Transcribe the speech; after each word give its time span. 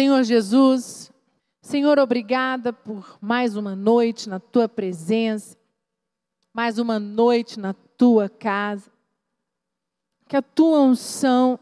Senhor 0.00 0.22
Jesus, 0.22 1.12
Senhor, 1.60 1.98
obrigada 1.98 2.72
por 2.72 3.18
mais 3.20 3.54
uma 3.54 3.76
noite 3.76 4.30
na 4.30 4.40
tua 4.40 4.66
presença, 4.66 5.58
mais 6.54 6.78
uma 6.78 6.98
noite 6.98 7.60
na 7.60 7.74
tua 7.74 8.26
casa. 8.26 8.90
Que 10.26 10.38
a 10.38 10.40
tua 10.40 10.80
unção 10.80 11.60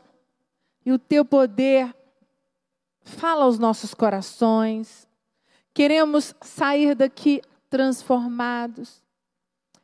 e 0.87 0.93
o 0.93 1.01
teu 1.01 1.25
poder 1.25 1.93
fala 3.03 3.43
aos 3.43 3.59
nossos 3.59 3.93
corações. 3.93 5.09
Queremos 5.75 6.33
sair 6.41 6.95
daqui 6.95 7.43
transformados, 7.69 9.03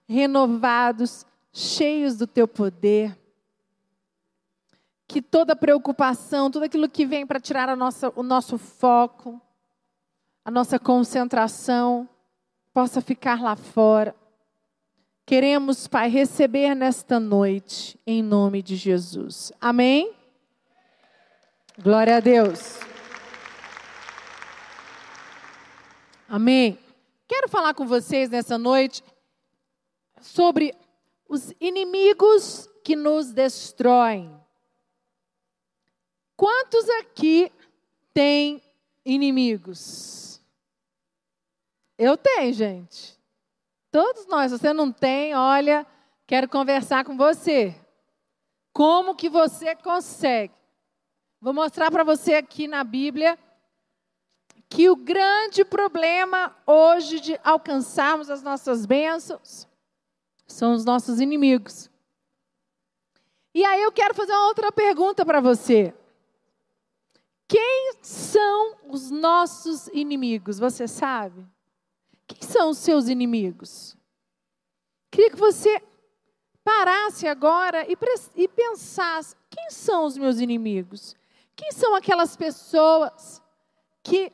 renovados, 0.07 1.27
cheios 1.53 2.17
do 2.17 2.27
teu 2.29 2.47
poder. 2.47 3.19
Que 5.15 5.23
toda 5.23 5.55
preocupação, 5.55 6.51
tudo 6.51 6.65
aquilo 6.65 6.89
que 6.89 7.07
vem 7.07 7.25
para 7.25 7.39
tirar 7.39 7.77
nossa, 7.77 8.13
o 8.17 8.23
nosso 8.25 8.59
foco, 8.59 9.41
a 10.45 10.51
nossa 10.51 10.77
concentração, 10.77 12.09
possa 12.73 13.01
ficar 13.01 13.41
lá 13.41 13.55
fora. 13.55 14.13
Queremos, 15.25 15.87
Pai, 15.87 16.09
receber 16.09 16.75
nesta 16.75 17.21
noite, 17.21 17.97
em 18.05 18.25
nome 18.25 18.61
de 18.61 18.75
Jesus. 18.75 19.53
Amém? 19.61 20.13
Glória 21.81 22.17
a 22.17 22.21
Deus. 22.21 22.81
Amém. 26.29 26.77
Quero 27.29 27.49
falar 27.49 27.73
com 27.73 27.87
vocês 27.87 28.29
nessa 28.29 28.59
noite 28.59 29.01
sobre 30.21 30.75
os 31.29 31.53
inimigos 31.61 32.69
que 32.83 32.97
nos 32.97 33.31
destroem. 33.31 34.43
Quantos 36.45 36.87
aqui 37.01 37.51
têm 38.13 38.63
inimigos? 39.03 40.43
Eu 41.97 42.19
tenho, 42.19 42.53
gente. 42.53 43.19
Todos 43.91 44.27
nós. 44.27 44.53
Se 44.53 44.59
você 44.59 44.71
não 44.75 44.93
tem, 44.93 45.35
olha, 45.35 45.87
quero 46.27 46.47
conversar 46.47 47.03
com 47.03 47.17
você. 47.17 47.75
Como 48.75 49.15
que 49.15 49.31
você 49.31 49.75
consegue? 49.75 50.53
Vou 51.41 51.55
mostrar 51.55 51.91
para 51.91 52.05
você 52.05 52.35
aqui 52.35 52.69
na 52.69 52.85
Bíblia 52.85 53.39
que 54.69 54.91
o 54.91 54.97
grande 54.97 55.65
problema 55.65 56.55
hoje 56.67 57.21
de 57.21 57.41
alcançarmos 57.43 58.29
as 58.29 58.43
nossas 58.43 58.85
bênçãos 58.85 59.67
são 60.47 60.75
os 60.75 60.85
nossos 60.85 61.23
inimigos. 61.23 61.89
E 63.55 63.65
aí 63.65 63.81
eu 63.81 63.91
quero 63.91 64.13
fazer 64.13 64.33
uma 64.33 64.49
outra 64.49 64.71
pergunta 64.71 65.25
para 65.25 65.41
você. 65.41 65.95
Quem 67.55 67.95
são 68.03 68.79
os 68.89 69.13
nossos 69.13 69.87
inimigos? 69.93 70.59
Você 70.59 70.89
sabe? 70.89 71.47
Quem 72.27 72.43
são 72.43 72.71
os 72.71 72.79
seus 72.79 73.07
inimigos? 73.07 73.97
Queria 75.09 75.31
que 75.31 75.37
você 75.37 75.81
parasse 76.65 77.29
agora 77.29 77.87
e, 77.89 78.49
pensasse: 78.49 79.37
quem 79.49 79.71
são 79.71 80.05
os 80.05 80.19
meus 80.19 80.41
inimigos? 80.41 81.15
Quem 81.55 81.71
são 81.71 81.95
aquelas 81.95 82.35
pessoas 82.35 83.41
que 84.03 84.33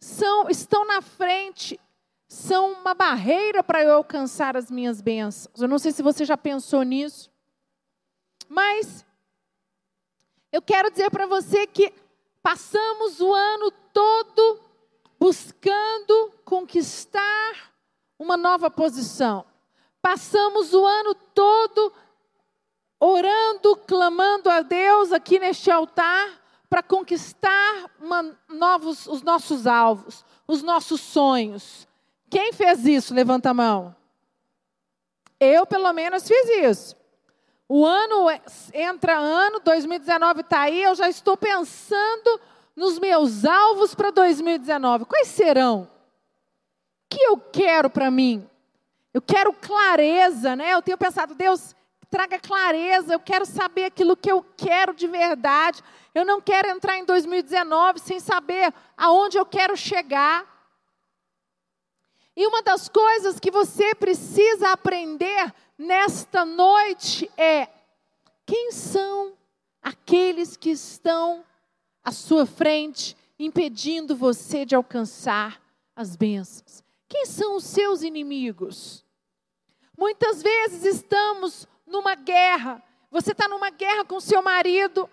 são, 0.00 0.50
estão 0.50 0.84
na 0.84 1.00
frente, 1.00 1.78
são 2.26 2.72
uma 2.72 2.92
barreira 2.92 3.62
para 3.62 3.84
eu 3.84 3.92
alcançar 3.94 4.56
as 4.56 4.68
minhas 4.68 5.00
bênçãos. 5.00 5.62
Eu 5.62 5.68
não 5.68 5.78
sei 5.78 5.92
se 5.92 6.02
você 6.02 6.24
já 6.24 6.36
pensou 6.36 6.82
nisso, 6.82 7.30
mas 8.48 9.06
eu 10.50 10.60
quero 10.60 10.90
dizer 10.90 11.08
para 11.08 11.24
você 11.24 11.64
que 11.64 11.94
passamos 12.42 13.20
o 13.20 13.32
ano 13.32 13.70
todo 13.92 14.60
buscando 15.18 16.32
conquistar 16.44 17.72
uma 18.18 18.36
nova 18.36 18.70
posição. 18.70 19.44
Passamos 20.00 20.72
o 20.74 20.84
ano 20.86 21.14
todo 21.14 21.92
orando, 23.00 23.76
clamando 23.86 24.50
a 24.50 24.62
Deus 24.62 25.12
aqui 25.12 25.38
neste 25.38 25.70
altar 25.70 26.40
para 26.68 26.82
conquistar 26.82 27.90
uma, 28.00 28.36
novos, 28.48 29.06
os 29.06 29.22
nossos 29.22 29.66
alvos, 29.66 30.24
os 30.46 30.62
nossos 30.62 31.00
sonhos. 31.00 31.88
Quem 32.30 32.52
fez 32.52 32.84
isso? 32.86 33.14
Levanta 33.14 33.50
a 33.50 33.54
mão. 33.54 33.96
Eu, 35.40 35.66
pelo 35.66 35.92
menos, 35.92 36.26
fiz 36.26 36.48
isso. 36.48 36.96
O 37.68 37.84
ano 37.84 38.30
é, 38.30 38.40
entra 38.72 39.18
ano, 39.18 39.60
2019 39.60 40.40
está 40.40 40.62
aí, 40.62 40.82
eu 40.82 40.94
já 40.94 41.06
estou 41.10 41.36
pensando 41.36 42.40
nos 42.74 42.98
meus 42.98 43.44
alvos 43.44 43.94
para 43.94 44.10
2019. 44.10 45.04
Quais 45.04 45.28
serão? 45.28 45.82
O 45.82 45.88
que 47.10 47.20
eu 47.20 47.36
quero 47.36 47.90
para 47.90 48.10
mim? 48.10 48.48
Eu 49.12 49.20
quero 49.20 49.52
clareza, 49.52 50.56
né? 50.56 50.72
Eu 50.72 50.80
tenho 50.80 50.96
pensado, 50.96 51.34
Deus, 51.34 51.74
traga 52.08 52.38
clareza, 52.38 53.12
eu 53.12 53.20
quero 53.20 53.44
saber 53.44 53.84
aquilo 53.84 54.16
que 54.16 54.32
eu 54.32 54.42
quero 54.56 54.94
de 54.94 55.06
verdade. 55.06 55.82
Eu 56.14 56.24
não 56.24 56.40
quero 56.40 56.68
entrar 56.68 56.96
em 56.96 57.04
2019 57.04 57.98
sem 57.98 58.18
saber 58.18 58.72
aonde 58.96 59.36
eu 59.36 59.44
quero 59.44 59.76
chegar. 59.76 60.46
E 62.34 62.46
uma 62.46 62.62
das 62.62 62.88
coisas 62.88 63.38
que 63.38 63.50
você 63.50 63.94
precisa 63.94 64.70
aprender 64.70 65.52
nesta 65.78 66.44
noite 66.44 67.30
é: 67.36 67.68
quem 68.44 68.72
são 68.72 69.34
aqueles 69.80 70.56
que 70.56 70.70
estão 70.70 71.44
à 72.02 72.10
sua 72.10 72.44
frente, 72.44 73.16
impedindo 73.38 74.16
você 74.16 74.64
de 74.66 74.74
alcançar 74.74 75.62
as 75.94 76.16
bênçãos? 76.16 76.82
Quem 77.08 77.24
são 77.24 77.56
os 77.56 77.64
seus 77.64 78.02
inimigos? 78.02 79.04
Muitas 79.96 80.42
vezes 80.42 80.84
estamos 80.84 81.66
numa 81.86 82.14
guerra. 82.14 82.82
Você 83.10 83.32
está 83.32 83.48
numa 83.48 83.70
guerra 83.70 84.04
com 84.04 84.20
seu 84.20 84.42
marido, 84.42 85.08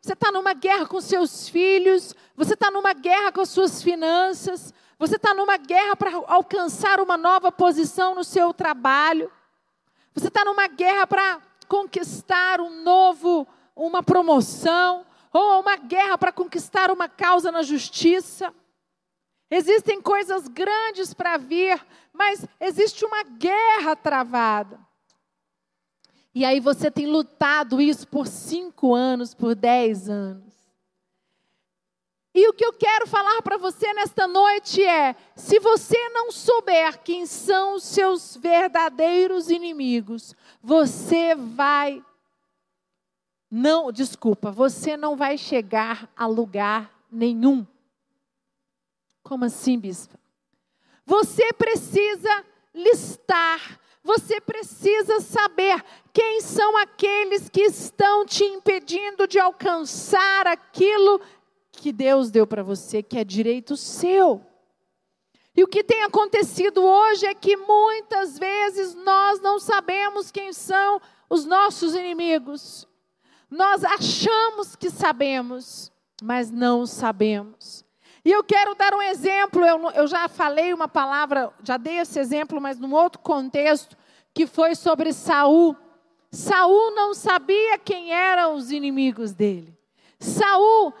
você 0.00 0.12
está 0.12 0.30
numa 0.30 0.54
guerra 0.54 0.86
com 0.86 1.00
seus 1.00 1.48
filhos, 1.48 2.14
você 2.36 2.54
está 2.54 2.70
numa 2.70 2.92
guerra 2.92 3.32
com 3.32 3.40
as 3.40 3.48
suas 3.48 3.82
finanças, 3.82 4.72
você 4.98 5.16
está 5.16 5.34
numa 5.34 5.56
guerra 5.56 5.96
para 5.96 6.12
alcançar 6.28 7.00
uma 7.00 7.16
nova 7.16 7.50
posição 7.50 8.14
no 8.14 8.22
seu 8.22 8.54
trabalho, 8.54 9.30
você 10.14 10.28
está 10.28 10.44
numa 10.44 10.66
guerra 10.66 11.06
para 11.06 11.40
conquistar 11.68 12.60
um 12.60 12.82
novo, 12.82 13.46
uma 13.76 14.02
promoção, 14.02 15.06
ou 15.32 15.60
uma 15.60 15.76
guerra 15.76 16.18
para 16.18 16.32
conquistar 16.32 16.90
uma 16.90 17.08
causa 17.08 17.52
na 17.52 17.62
justiça. 17.62 18.52
Existem 19.50 20.00
coisas 20.00 20.48
grandes 20.48 21.14
para 21.14 21.36
vir, 21.36 21.84
mas 22.12 22.44
existe 22.60 23.04
uma 23.04 23.22
guerra 23.22 23.96
travada. 23.96 24.78
E 26.34 26.44
aí 26.44 26.60
você 26.60 26.90
tem 26.90 27.06
lutado 27.06 27.80
isso 27.80 28.06
por 28.06 28.26
cinco 28.26 28.94
anos, 28.94 29.34
por 29.34 29.54
dez 29.54 30.08
anos. 30.08 30.49
E 32.34 32.48
o 32.48 32.52
que 32.52 32.64
eu 32.64 32.72
quero 32.72 33.06
falar 33.06 33.42
para 33.42 33.56
você 33.56 33.92
nesta 33.92 34.26
noite 34.28 34.82
é: 34.84 35.16
se 35.34 35.58
você 35.58 36.08
não 36.10 36.30
souber 36.30 37.02
quem 37.02 37.26
são 37.26 37.74
os 37.74 37.84
seus 37.84 38.36
verdadeiros 38.36 39.50
inimigos, 39.50 40.34
você 40.62 41.34
vai. 41.34 42.04
Não, 43.50 43.90
desculpa, 43.90 44.52
você 44.52 44.96
não 44.96 45.16
vai 45.16 45.36
chegar 45.36 46.08
a 46.16 46.26
lugar 46.26 46.92
nenhum. 47.10 47.66
Como 49.24 49.44
assim, 49.44 49.78
bispo? 49.78 50.16
Você 51.04 51.52
precisa 51.52 52.44
listar 52.72 53.80
você 54.02 54.40
precisa 54.40 55.20
saber 55.20 55.84
quem 56.12 56.40
são 56.40 56.76
aqueles 56.78 57.48
que 57.48 57.62
estão 57.62 58.24
te 58.24 58.44
impedindo 58.44 59.26
de 59.26 59.38
alcançar 59.38 60.46
aquilo 60.46 61.20
que 61.80 61.92
Deus 61.92 62.30
deu 62.30 62.46
para 62.46 62.62
você, 62.62 63.02
que 63.02 63.16
é 63.16 63.24
direito 63.24 63.74
seu. 63.74 64.44
E 65.56 65.64
o 65.64 65.66
que 65.66 65.82
tem 65.82 66.02
acontecido 66.02 66.84
hoje 66.84 67.24
é 67.24 67.34
que 67.34 67.56
muitas 67.56 68.38
vezes 68.38 68.94
nós 68.94 69.40
não 69.40 69.58
sabemos 69.58 70.30
quem 70.30 70.52
são 70.52 71.00
os 71.28 71.46
nossos 71.46 71.94
inimigos. 71.94 72.86
Nós 73.50 73.82
achamos 73.82 74.76
que 74.76 74.90
sabemos, 74.90 75.90
mas 76.22 76.50
não 76.50 76.84
sabemos. 76.84 77.82
E 78.22 78.30
eu 78.30 78.44
quero 78.44 78.74
dar 78.74 78.92
um 78.92 79.00
exemplo, 79.00 79.64
eu, 79.64 79.90
eu 79.92 80.06
já 80.06 80.28
falei 80.28 80.74
uma 80.74 80.86
palavra, 80.86 81.50
já 81.64 81.78
dei 81.78 81.96
esse 81.96 82.18
exemplo, 82.18 82.60
mas 82.60 82.78
num 82.78 82.92
outro 82.92 83.22
contexto, 83.22 83.96
que 84.34 84.46
foi 84.46 84.74
sobre 84.74 85.14
Saul. 85.14 85.74
Saul 86.30 86.94
não 86.94 87.14
sabia 87.14 87.78
quem 87.78 88.12
eram 88.12 88.54
os 88.54 88.70
inimigos 88.70 89.32
dele. 89.32 89.74
Saul, 90.18 90.92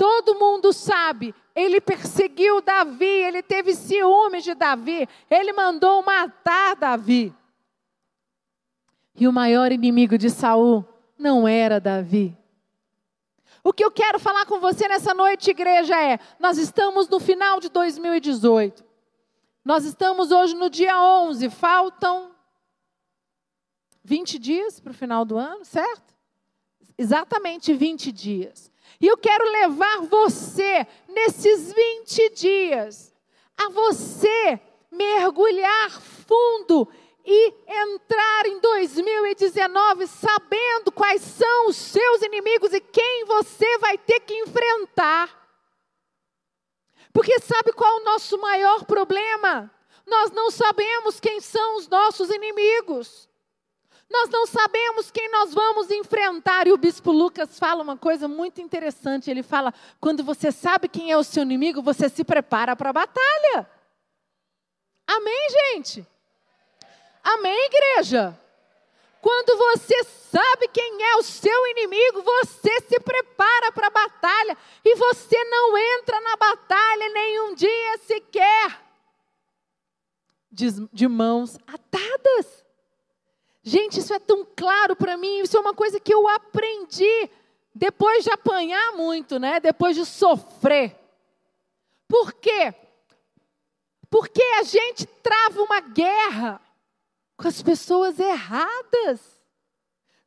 todo 0.00 0.34
mundo 0.34 0.72
sabe, 0.72 1.34
ele 1.54 1.78
perseguiu 1.78 2.62
Davi, 2.62 3.04
ele 3.04 3.42
teve 3.42 3.74
ciúmes 3.74 4.42
de 4.42 4.54
Davi, 4.54 5.06
ele 5.28 5.52
mandou 5.52 6.02
matar 6.02 6.74
Davi. 6.74 7.34
E 9.14 9.28
o 9.28 9.32
maior 9.32 9.70
inimigo 9.70 10.16
de 10.16 10.30
Saul 10.30 10.88
não 11.18 11.46
era 11.46 11.78
Davi. 11.78 12.34
O 13.62 13.74
que 13.74 13.84
eu 13.84 13.90
quero 13.90 14.18
falar 14.18 14.46
com 14.46 14.58
você 14.58 14.88
nessa 14.88 15.12
noite, 15.12 15.50
igreja, 15.50 15.94
é: 16.02 16.18
nós 16.38 16.56
estamos 16.56 17.06
no 17.06 17.20
final 17.20 17.60
de 17.60 17.68
2018. 17.68 18.82
Nós 19.62 19.84
estamos 19.84 20.30
hoje 20.30 20.54
no 20.54 20.70
dia 20.70 20.98
11, 20.98 21.50
faltam 21.50 22.34
20 24.02 24.38
dias 24.38 24.80
para 24.80 24.92
o 24.92 24.94
final 24.94 25.26
do 25.26 25.36
ano, 25.36 25.62
certo? 25.62 26.14
Exatamente 26.96 27.74
20 27.74 28.10
dias. 28.10 28.69
E 29.00 29.06
eu 29.06 29.16
quero 29.16 29.44
levar 29.50 30.02
você, 30.02 30.86
nesses 31.08 31.72
20 31.72 32.30
dias, 32.30 33.14
a 33.56 33.70
você 33.70 34.60
mergulhar 34.90 35.90
fundo 35.90 36.86
e 37.24 37.54
entrar 37.66 38.46
em 38.46 38.60
2019 38.60 40.06
sabendo 40.06 40.92
quais 40.92 41.22
são 41.22 41.68
os 41.68 41.76
seus 41.76 42.22
inimigos 42.22 42.74
e 42.74 42.80
quem 42.80 43.24
você 43.24 43.78
vai 43.78 43.96
ter 43.96 44.20
que 44.20 44.34
enfrentar. 44.34 45.38
Porque 47.12 47.38
sabe 47.40 47.72
qual 47.72 47.98
é 47.98 48.00
o 48.00 48.04
nosso 48.04 48.38
maior 48.38 48.84
problema? 48.84 49.70
Nós 50.06 50.30
não 50.30 50.50
sabemos 50.50 51.20
quem 51.20 51.40
são 51.40 51.76
os 51.76 51.88
nossos 51.88 52.28
inimigos. 52.28 53.29
Nós 54.10 54.28
não 54.28 54.44
sabemos 54.44 55.10
quem 55.10 55.30
nós 55.30 55.54
vamos 55.54 55.90
enfrentar. 55.90 56.66
E 56.66 56.72
o 56.72 56.76
bispo 56.76 57.12
Lucas 57.12 57.58
fala 57.58 57.82
uma 57.82 57.96
coisa 57.96 58.26
muito 58.26 58.60
interessante. 58.60 59.30
Ele 59.30 59.42
fala: 59.42 59.72
quando 60.00 60.24
você 60.24 60.50
sabe 60.50 60.88
quem 60.88 61.12
é 61.12 61.16
o 61.16 61.22
seu 61.22 61.42
inimigo, 61.42 61.80
você 61.80 62.08
se 62.08 62.24
prepara 62.24 62.74
para 62.74 62.90
a 62.90 62.92
batalha. 62.92 63.70
Amém, 65.06 65.48
gente? 65.50 66.06
Amém, 67.22 67.66
igreja? 67.66 68.36
Quando 69.20 69.56
você 69.56 70.02
sabe 70.04 70.68
quem 70.68 71.02
é 71.02 71.16
o 71.16 71.22
seu 71.22 71.66
inimigo, 71.68 72.22
você 72.22 72.80
se 72.88 72.98
prepara 73.00 73.70
para 73.70 73.88
a 73.88 73.90
batalha 73.90 74.56
e 74.84 74.94
você 74.96 75.44
não 75.44 75.76
entra 75.76 76.20
na 76.20 76.36
batalha 76.36 77.08
nenhum 77.10 77.54
dia 77.54 77.98
sequer 77.98 78.80
de, 80.50 80.68
de 80.92 81.06
mãos 81.06 81.58
atadas. 81.66 82.64
Gente, 83.62 84.00
isso 84.00 84.14
é 84.14 84.18
tão 84.18 84.46
claro 84.56 84.96
para 84.96 85.16
mim, 85.16 85.40
isso 85.40 85.56
é 85.56 85.60
uma 85.60 85.74
coisa 85.74 86.00
que 86.00 86.12
eu 86.12 86.26
aprendi 86.28 87.30
depois 87.74 88.24
de 88.24 88.30
apanhar 88.30 88.92
muito, 88.92 89.38
né? 89.38 89.60
Depois 89.60 89.94
de 89.94 90.04
sofrer. 90.06 90.96
Por 92.08 92.32
quê? 92.32 92.74
Porque 94.08 94.42
a 94.58 94.62
gente 94.64 95.06
trava 95.06 95.62
uma 95.62 95.80
guerra 95.80 96.60
com 97.36 97.46
as 97.46 97.62
pessoas 97.62 98.18
erradas, 98.18 99.20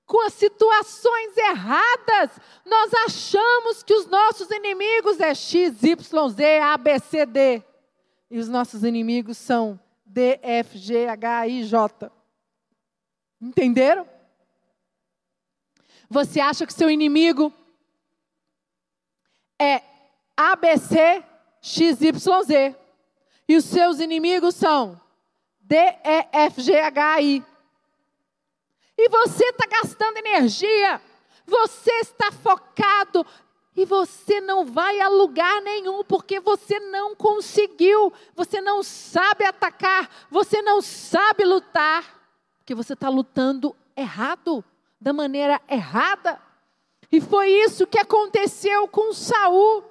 com 0.05 0.21
as 0.21 0.33
situações 0.33 1.35
erradas. 1.37 2.31
Nós 2.65 2.93
achamos 3.05 3.83
que 3.83 3.93
os 3.93 4.05
nossos 4.07 4.49
inimigos 4.51 5.19
é 5.19 5.35
X, 5.35 5.83
Y, 5.83 6.29
Z, 6.29 6.59
A, 6.59 6.77
B, 6.77 6.99
C, 6.99 7.25
D. 7.25 7.63
E 8.31 8.39
os 8.39 8.47
nossos 8.47 8.83
inimigos 8.83 9.37
são 9.37 9.79
D, 10.05 10.39
F, 10.41 10.77
G, 10.77 11.07
H, 11.07 11.47
I, 11.47 11.63
J. 11.65 12.11
Entenderam? 13.43 14.07
Você 16.09 16.39
acha 16.39 16.65
que 16.65 16.73
seu 16.73 16.89
inimigo 16.89 17.51
é 19.59 19.81
ABC, 20.37 21.21
XYZ. 21.61 22.73
E 23.45 23.57
os 23.57 23.65
seus 23.65 23.99
inimigos 23.99 24.55
são 24.55 24.99
D, 25.59 25.75
E, 25.75 26.27
F, 26.31 26.61
G, 26.61 26.79
H, 26.79 27.21
I. 27.21 27.43
E 28.97 29.09
você 29.09 29.43
está 29.43 29.65
gastando 29.65 30.17
energia, 30.19 31.01
você 31.45 31.91
está 31.99 32.31
focado 32.31 33.25
e 33.75 33.83
você 33.83 34.39
não 34.39 34.63
vai 34.63 35.01
a 35.01 35.09
lugar 35.09 35.61
nenhum 35.63 36.01
porque 36.05 36.39
você 36.39 36.79
não 36.79 37.13
conseguiu, 37.13 38.13
você 38.35 38.61
não 38.61 38.83
sabe 38.83 39.43
atacar, 39.43 40.09
você 40.29 40.61
não 40.61 40.81
sabe 40.81 41.43
lutar, 41.43 42.22
porque 42.63 42.73
você 42.73 42.93
está 42.93 43.09
lutando 43.09 43.75
errado, 43.93 44.63
da 44.99 45.11
maneira 45.11 45.61
errada. 45.67 46.41
E 47.11 47.19
foi 47.19 47.49
isso 47.49 47.85
que 47.85 47.99
aconteceu 47.99 48.87
com 48.87 49.11
Saul. 49.11 49.83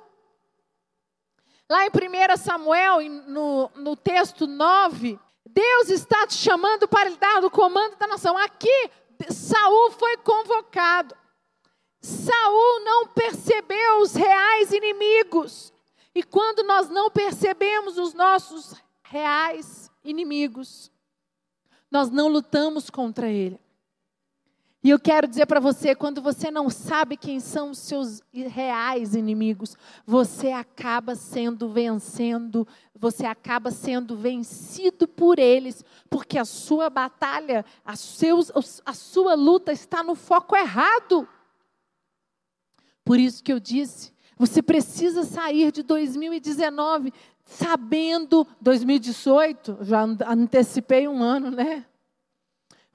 Lá 1.68 1.84
em 1.84 1.90
1 1.90 2.36
Samuel, 2.38 3.02
no, 3.28 3.70
no 3.74 3.94
texto 3.94 4.46
9, 4.46 5.20
Deus 5.44 5.90
está 5.90 6.26
te 6.26 6.32
chamando 6.32 6.88
para 6.88 7.10
dar 7.10 7.44
o 7.44 7.50
comando 7.50 7.96
da 7.96 8.06
nação. 8.06 8.38
Aqui, 8.38 8.90
Saul 9.28 9.90
foi 9.90 10.16
convocado. 10.16 11.14
Saul 12.00 12.84
não 12.84 13.08
percebeu 13.08 14.00
os 14.00 14.14
reais 14.14 14.72
inimigos. 14.72 15.74
E 16.14 16.22
quando 16.22 16.62
nós 16.62 16.88
não 16.88 17.10
percebemos 17.10 17.98
os 17.98 18.14
nossos 18.14 18.74
reais 19.02 19.90
inimigos, 20.02 20.91
nós 21.92 22.10
não 22.10 22.26
lutamos 22.26 22.88
contra 22.88 23.28
ele. 23.28 23.60
E 24.82 24.90
eu 24.90 24.98
quero 24.98 25.28
dizer 25.28 25.46
para 25.46 25.60
você, 25.60 25.94
quando 25.94 26.20
você 26.20 26.50
não 26.50 26.68
sabe 26.68 27.16
quem 27.16 27.38
são 27.38 27.70
os 27.70 27.78
seus 27.78 28.20
reais 28.32 29.14
inimigos, 29.14 29.76
você 30.04 30.50
acaba 30.50 31.14
sendo 31.14 31.68
vencendo, 31.68 32.66
você 32.98 33.24
acaba 33.24 33.70
sendo 33.70 34.16
vencido 34.16 35.06
por 35.06 35.38
eles, 35.38 35.84
porque 36.10 36.36
a 36.36 36.44
sua 36.44 36.90
batalha, 36.90 37.64
a, 37.84 37.94
seus, 37.94 38.50
a 38.84 38.94
sua 38.94 39.34
luta 39.34 39.70
está 39.70 40.02
no 40.02 40.16
foco 40.16 40.56
errado. 40.56 41.28
Por 43.04 43.20
isso 43.20 43.44
que 43.44 43.52
eu 43.52 43.60
disse, 43.60 44.12
você 44.36 44.60
precisa 44.60 45.22
sair 45.22 45.70
de 45.70 45.84
2019 45.84 47.12
sabendo, 47.44 48.46
2018, 48.60 49.78
já 49.82 50.02
antecipei 50.02 51.06
um 51.08 51.22
ano, 51.22 51.50
né? 51.50 51.84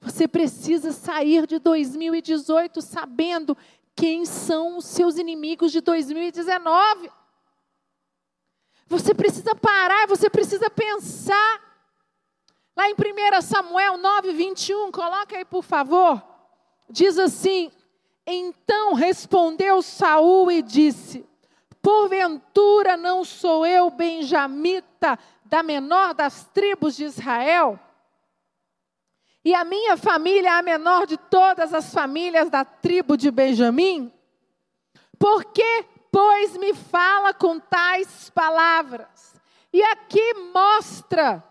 Você 0.00 0.28
precisa 0.28 0.92
sair 0.92 1.46
de 1.46 1.58
2018 1.58 2.80
sabendo 2.80 3.56
quem 3.96 4.24
são 4.24 4.78
os 4.78 4.84
seus 4.84 5.18
inimigos 5.18 5.72
de 5.72 5.80
2019. 5.80 7.10
Você 8.86 9.12
precisa 9.12 9.54
parar, 9.54 10.06
você 10.06 10.30
precisa 10.30 10.70
pensar. 10.70 11.68
Lá 12.76 12.88
em 12.88 12.94
1 12.94 13.42
Samuel 13.42 13.98
9, 13.98 14.32
21, 14.32 14.92
coloca 14.92 15.36
aí 15.36 15.44
por 15.44 15.64
favor. 15.64 16.22
Diz 16.88 17.18
assim: 17.18 17.72
Então 18.24 18.94
respondeu 18.94 19.82
Saul 19.82 20.50
e 20.50 20.62
disse: 20.62 21.28
Porventura 21.82 22.96
não 22.96 23.24
sou 23.24 23.64
eu 23.64 23.90
benjamita 23.90 25.18
da 25.44 25.62
menor 25.62 26.14
das 26.14 26.44
tribos 26.52 26.96
de 26.96 27.04
Israel? 27.04 27.78
E 29.44 29.54
a 29.54 29.64
minha 29.64 29.96
família 29.96 30.48
é 30.48 30.52
a 30.52 30.62
menor 30.62 31.06
de 31.06 31.16
todas 31.16 31.72
as 31.72 31.92
famílias 31.92 32.50
da 32.50 32.64
tribo 32.64 33.16
de 33.16 33.30
Benjamim? 33.30 34.12
Por 35.18 35.44
que, 35.46 35.84
pois, 36.12 36.56
me 36.56 36.74
fala 36.74 37.32
com 37.32 37.58
tais 37.58 38.30
palavras? 38.30 39.34
E 39.72 39.82
aqui 39.82 40.34
mostra, 40.52 41.42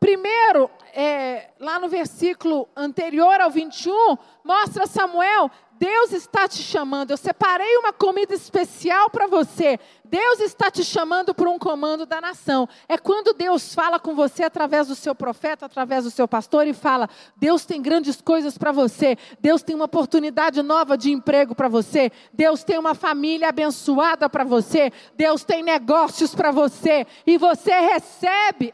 primeiro, 0.00 0.70
é, 0.92 1.50
lá 1.60 1.78
no 1.78 1.88
versículo 1.88 2.68
anterior 2.74 3.40
ao 3.40 3.50
21, 3.50 4.16
mostra 4.42 4.86
Samuel 4.86 5.50
Deus 5.84 6.12
está 6.12 6.48
te 6.48 6.62
chamando. 6.62 7.10
Eu 7.10 7.16
separei 7.18 7.76
uma 7.76 7.92
comida 7.92 8.34
especial 8.34 9.10
para 9.10 9.26
você. 9.26 9.78
Deus 10.02 10.40
está 10.40 10.70
te 10.70 10.82
chamando 10.82 11.34
para 11.34 11.50
um 11.50 11.58
comando 11.58 12.06
da 12.06 12.22
nação. 12.22 12.66
É 12.88 12.96
quando 12.96 13.34
Deus 13.34 13.74
fala 13.74 14.00
com 14.00 14.14
você 14.14 14.44
através 14.44 14.88
do 14.88 14.94
seu 14.94 15.14
profeta, 15.14 15.66
através 15.66 16.04
do 16.04 16.10
seu 16.10 16.26
pastor 16.26 16.66
e 16.66 16.72
fala: 16.72 17.06
Deus 17.36 17.66
tem 17.66 17.82
grandes 17.82 18.18
coisas 18.22 18.56
para 18.56 18.72
você. 18.72 19.18
Deus 19.38 19.62
tem 19.62 19.76
uma 19.76 19.84
oportunidade 19.84 20.62
nova 20.62 20.96
de 20.96 21.12
emprego 21.12 21.54
para 21.54 21.68
você. 21.68 22.10
Deus 22.32 22.64
tem 22.64 22.78
uma 22.78 22.94
família 22.94 23.50
abençoada 23.50 24.26
para 24.26 24.42
você. 24.42 24.90
Deus 25.14 25.44
tem 25.44 25.62
negócios 25.62 26.34
para 26.34 26.50
você. 26.50 27.06
E 27.26 27.36
você 27.36 27.78
recebe, 27.78 28.72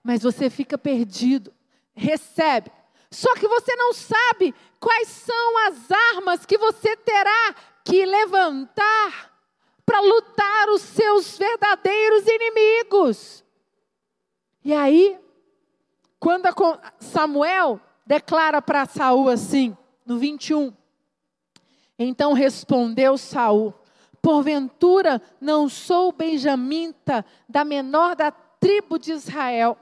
mas 0.00 0.22
você 0.22 0.48
fica 0.48 0.78
perdido. 0.78 1.52
Recebe. 1.92 2.70
Só 3.10 3.34
que 3.34 3.48
você 3.48 3.74
não 3.76 3.92
sabe 3.92 4.54
quais 4.80 5.08
são 5.08 5.66
as 5.66 5.90
armas 5.90 6.46
que 6.46 6.58
você 6.58 6.96
terá 6.96 7.54
que 7.84 8.04
levantar 8.04 9.32
para 9.84 10.00
lutar 10.00 10.68
os 10.70 10.82
seus 10.82 11.38
verdadeiros 11.38 12.26
inimigos. 12.26 13.44
E 14.64 14.72
aí, 14.72 15.16
quando 16.18 16.48
Samuel 16.98 17.80
declara 18.04 18.60
para 18.60 18.84
Saul 18.86 19.28
assim, 19.28 19.76
no 20.04 20.18
21, 20.18 20.72
então 21.96 22.32
respondeu 22.32 23.16
Saul: 23.16 23.72
Porventura 24.20 25.22
não 25.40 25.68
sou 25.68 26.10
benjamita 26.10 27.24
da 27.48 27.64
menor 27.64 28.16
da 28.16 28.32
tribo 28.32 28.98
de 28.98 29.12
Israel. 29.12 29.78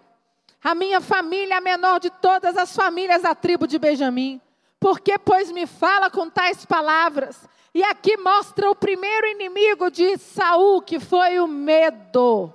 A 0.62 0.74
minha 0.74 1.00
família 1.00 1.54
é 1.54 1.56
a 1.58 1.60
menor 1.60 1.98
de 1.98 2.10
todas 2.10 2.56
as 2.56 2.74
famílias 2.74 3.22
da 3.22 3.34
tribo 3.34 3.66
de 3.66 3.78
Benjamim. 3.78 4.40
Porque, 4.84 5.18
pois, 5.18 5.50
me 5.50 5.66
fala 5.66 6.10
com 6.10 6.28
tais 6.28 6.66
palavras? 6.66 7.48
E 7.72 7.82
aqui 7.82 8.18
mostra 8.18 8.70
o 8.70 8.76
primeiro 8.76 9.26
inimigo 9.28 9.90
de 9.90 10.18
Saul, 10.18 10.82
que 10.82 11.00
foi 11.00 11.40
o 11.40 11.46
medo. 11.46 12.52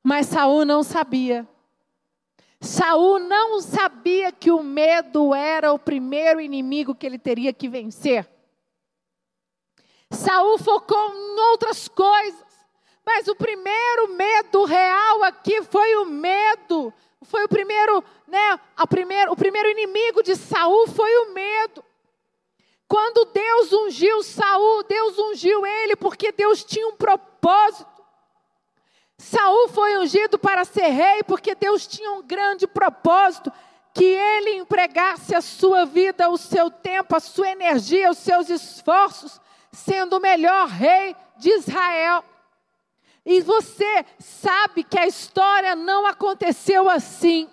Mas 0.00 0.28
Saul 0.28 0.64
não 0.64 0.84
sabia. 0.84 1.44
Saul 2.60 3.18
não 3.18 3.60
sabia 3.60 4.30
que 4.30 4.52
o 4.52 4.62
medo 4.62 5.34
era 5.34 5.72
o 5.72 5.78
primeiro 5.78 6.40
inimigo 6.40 6.94
que 6.94 7.04
ele 7.04 7.18
teria 7.18 7.52
que 7.52 7.68
vencer. 7.68 8.30
Saul 10.08 10.56
focou 10.56 11.12
em 11.12 11.40
outras 11.50 11.88
coisas, 11.88 12.46
mas 13.04 13.26
o 13.26 13.34
primeiro 13.34 14.14
medo 14.14 14.66
real 14.66 15.24
aqui 15.24 15.64
foi 15.64 15.96
o 15.96 16.04
medo. 16.04 16.94
Foi 17.24 17.44
o 17.44 17.48
primeiro, 17.48 18.02
né, 18.26 18.60
a 18.76 18.86
primeiro, 18.86 19.32
o 19.32 19.36
primeiro 19.36 19.68
inimigo 19.68 20.22
de 20.22 20.36
Saul 20.36 20.86
foi 20.88 21.10
o 21.18 21.32
medo. 21.32 21.84
Quando 22.88 23.24
Deus 23.26 23.72
ungiu 23.72 24.22
Saul, 24.22 24.82
Deus 24.84 25.18
ungiu 25.18 25.64
ele 25.64 25.96
porque 25.96 26.30
Deus 26.32 26.62
tinha 26.62 26.86
um 26.88 26.96
propósito. 26.96 27.90
Saul 29.16 29.68
foi 29.68 29.96
ungido 29.98 30.38
para 30.38 30.64
ser 30.64 30.88
rei 30.88 31.22
porque 31.22 31.54
Deus 31.54 31.86
tinha 31.86 32.10
um 32.12 32.22
grande 32.22 32.66
propósito 32.66 33.52
que 33.94 34.04
ele 34.04 34.56
empregasse 34.56 35.34
a 35.34 35.40
sua 35.40 35.84
vida, 35.84 36.28
o 36.28 36.36
seu 36.36 36.70
tempo, 36.70 37.14
a 37.14 37.20
sua 37.20 37.50
energia, 37.50 38.10
os 38.10 38.18
seus 38.18 38.48
esforços, 38.48 39.40
sendo 39.70 40.16
o 40.16 40.20
melhor 40.20 40.66
rei 40.68 41.14
de 41.36 41.50
Israel. 41.50 42.24
E 43.24 43.40
você 43.40 44.04
sabe 44.18 44.82
que 44.82 44.98
a 44.98 45.06
história 45.06 45.76
não 45.76 46.06
aconteceu 46.06 46.90
assim. 46.90 47.48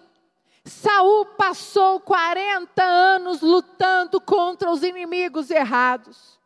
Saul 0.66 1.26
passou 1.26 2.00
40 2.00 2.84
anos 2.84 3.42
lutando 3.42 4.20
contra 4.20 4.70
os 4.72 4.84
inimigos 4.84 5.50
errados. 5.50 6.40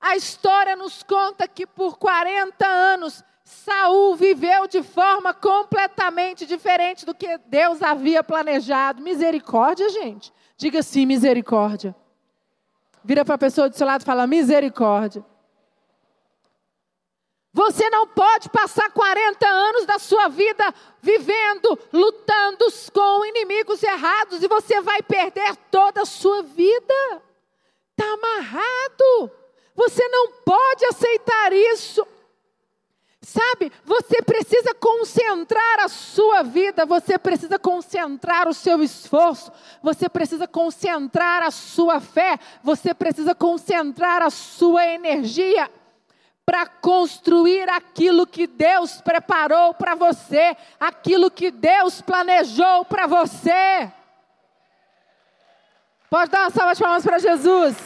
A 0.00 0.16
história 0.16 0.76
nos 0.76 1.02
conta 1.02 1.48
que 1.48 1.66
por 1.66 1.98
40 1.98 2.66
anos 2.66 3.24
Saul 3.44 4.16
viveu 4.16 4.66
de 4.66 4.82
forma 4.82 5.32
completamente 5.32 6.44
diferente 6.44 7.06
do 7.06 7.14
que 7.14 7.38
Deus 7.46 7.80
havia 7.80 8.22
planejado. 8.22 9.02
Misericórdia, 9.02 9.88
gente. 9.88 10.32
Diga 10.56 10.82
sim, 10.82 11.06
misericórdia. 11.06 11.94
Vira 13.04 13.24
para 13.24 13.36
a 13.36 13.38
pessoa 13.38 13.68
do 13.68 13.76
seu 13.76 13.86
lado 13.86 14.02
e 14.02 14.04
fala: 14.04 14.26
misericórdia. 14.26 15.24
Você 17.56 17.88
não 17.88 18.06
pode 18.06 18.50
passar 18.50 18.90
40 18.90 19.48
anos 19.48 19.86
da 19.86 19.98
sua 19.98 20.28
vida 20.28 20.74
vivendo, 21.00 21.78
lutando 21.90 22.66
com 22.92 23.24
inimigos 23.24 23.82
errados 23.82 24.42
e 24.42 24.46
você 24.46 24.82
vai 24.82 25.00
perder 25.00 25.56
toda 25.70 26.02
a 26.02 26.04
sua 26.04 26.42
vida. 26.42 27.22
Está 27.92 28.12
amarrado. 28.12 29.30
Você 29.74 30.06
não 30.06 30.32
pode 30.44 30.84
aceitar 30.84 31.50
isso. 31.54 32.06
Sabe, 33.22 33.72
você 33.86 34.20
precisa 34.20 34.74
concentrar 34.74 35.80
a 35.80 35.88
sua 35.88 36.42
vida, 36.42 36.84
você 36.84 37.18
precisa 37.18 37.58
concentrar 37.58 38.46
o 38.48 38.52
seu 38.52 38.82
esforço, 38.82 39.50
você 39.82 40.10
precisa 40.10 40.46
concentrar 40.46 41.42
a 41.42 41.50
sua 41.50 42.00
fé, 42.00 42.38
você 42.62 42.92
precisa 42.92 43.34
concentrar 43.34 44.20
a 44.20 44.28
sua 44.28 44.86
energia 44.86 45.70
para 46.46 46.64
construir 46.64 47.68
aquilo 47.68 48.24
que 48.24 48.46
Deus 48.46 49.00
preparou 49.00 49.74
para 49.74 49.96
você, 49.96 50.56
aquilo 50.78 51.28
que 51.28 51.50
Deus 51.50 52.00
planejou 52.00 52.84
para 52.84 53.08
você. 53.08 53.92
Pode 56.08 56.30
dar 56.30 56.42
uma 56.42 56.50
salva 56.50 56.74
de 56.74 56.80
palmas 56.80 57.04
para 57.04 57.18
Jesus. 57.18 57.76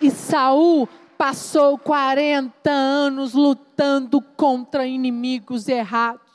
E 0.00 0.10
Saul 0.10 0.88
passou 1.16 1.78
40 1.78 2.68
anos 2.68 3.32
lutando 3.32 4.20
contra 4.20 4.84
inimigos 4.84 5.68
errados. 5.68 6.26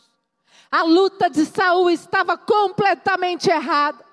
A 0.71 0.83
luta 0.83 1.29
de 1.29 1.45
Saul 1.45 1.89
estava 1.89 2.37
completamente 2.37 3.49
errada. 3.49 4.03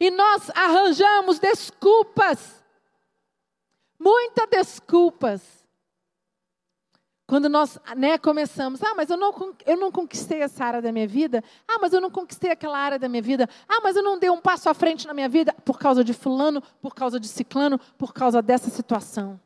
E 0.00 0.10
nós 0.10 0.50
arranjamos 0.50 1.38
desculpas, 1.38 2.63
muitas 4.04 4.46
desculpas, 4.50 5.64
quando 7.26 7.48
nós 7.48 7.78
né, 7.96 8.18
começamos, 8.18 8.82
ah, 8.82 8.94
mas 8.94 9.08
eu 9.08 9.16
não, 9.16 9.32
eu 9.64 9.78
não 9.78 9.90
conquistei 9.90 10.42
essa 10.42 10.62
área 10.62 10.82
da 10.82 10.92
minha 10.92 11.08
vida, 11.08 11.42
ah, 11.66 11.78
mas 11.80 11.94
eu 11.94 12.00
não 12.02 12.10
conquistei 12.10 12.50
aquela 12.50 12.78
área 12.78 12.98
da 12.98 13.08
minha 13.08 13.22
vida, 13.22 13.48
ah, 13.66 13.80
mas 13.82 13.96
eu 13.96 14.02
não 14.02 14.18
dei 14.18 14.28
um 14.28 14.42
passo 14.42 14.68
à 14.68 14.74
frente 14.74 15.06
na 15.06 15.14
minha 15.14 15.28
vida 15.28 15.54
por 15.64 15.78
causa 15.78 16.04
de 16.04 16.12
fulano, 16.12 16.62
por 16.82 16.94
causa 16.94 17.18
de 17.18 17.26
ciclano, 17.26 17.78
por 17.96 18.12
causa 18.12 18.42
dessa 18.42 18.68
situação. 18.68 19.40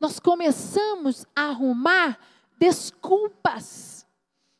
Nós 0.00 0.18
começamos 0.18 1.26
a 1.36 1.48
arrumar 1.50 2.18
desculpas. 2.58 4.06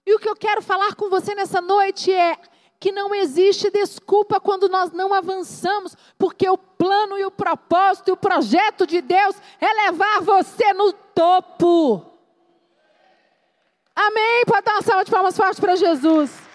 E 0.05 0.14
o 0.14 0.19
que 0.19 0.28
eu 0.28 0.37
quero 0.37 0.61
falar 0.61 0.95
com 0.95 1.09
você 1.09 1.35
nessa 1.35 1.62
noite 1.62 2.12
é 2.12 2.37
que 2.80 2.92
não 2.92 3.14
existe 3.14 3.70
desculpa 3.70 4.40
quando 4.40 4.68
nós 4.68 4.92
não 4.92 5.12
avançamos, 5.12 5.97
porque 6.16 6.49
o 6.49 6.56
plano 6.56 7.18
e 7.18 7.25
o 7.25 7.30
propósito 7.30 8.08
e 8.08 8.12
o 8.12 8.16
projeto 8.16 8.87
de 8.87 9.00
Deus 9.00 9.37
é 9.61 9.73
levar 9.87 10.20
você 10.20 10.73
no 10.73 10.92
topo. 10.92 12.04
Amém? 13.94 14.44
Pode 14.47 14.64
dar 14.64 14.75
uma 14.75 14.82
salva 14.82 15.04
de 15.04 15.11
palmas 15.11 15.37
forte 15.37 15.61
para 15.61 15.75
Jesus. 15.75 16.49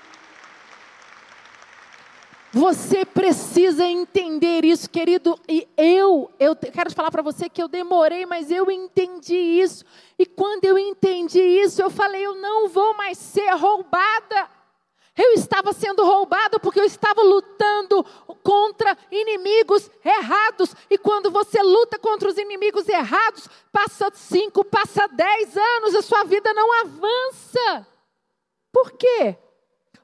Você 2.54 3.04
precisa 3.04 3.84
entender 3.84 4.64
isso, 4.64 4.90
querido. 4.90 5.38
E 5.50 5.68
eu, 5.76 6.32
eu 6.40 6.56
quero 6.56 6.94
falar 6.94 7.12
para 7.12 7.24
você 7.24 7.50
que 7.50 7.62
eu 7.62 7.68
demorei, 7.68 8.28
mas 8.28 8.50
eu 8.52 8.70
entendi 8.72 9.36
isso. 9.36 9.84
E 10.18 10.26
quando 10.26 10.64
eu 10.64 10.78
entendi 10.78 11.42
isso, 11.42 11.82
eu 11.82 11.90
falei: 11.90 12.24
eu 12.24 12.36
não 12.36 12.70
vou 12.70 12.96
mais 12.96 13.18
ser 13.18 13.50
roubada. 13.56 14.48
Eu 15.16 15.34
estava 15.34 15.74
sendo 15.74 16.04
roubada 16.04 16.60
porque 16.60 16.80
eu 16.80 16.86
estava 16.86 17.22
lutando 17.22 18.04
contra 18.42 18.98
inimigos 19.12 19.90
errados. 20.04 20.76
E 20.90 20.98
quando 20.98 21.30
você 21.30 21.62
luta 21.62 22.00
contra 22.00 22.28
os 22.28 22.38
inimigos 22.38 22.90
errados, 22.90 23.48
passa 23.72 24.10
cinco, 24.14 24.66
passa 24.66 25.08
dez 25.08 25.56
anos, 25.56 25.94
a 25.94 26.02
sua 26.02 26.24
vida 26.24 26.52
não 26.54 26.82
avança. 26.82 27.88
Por 28.72 28.92
quê? 28.94 29.38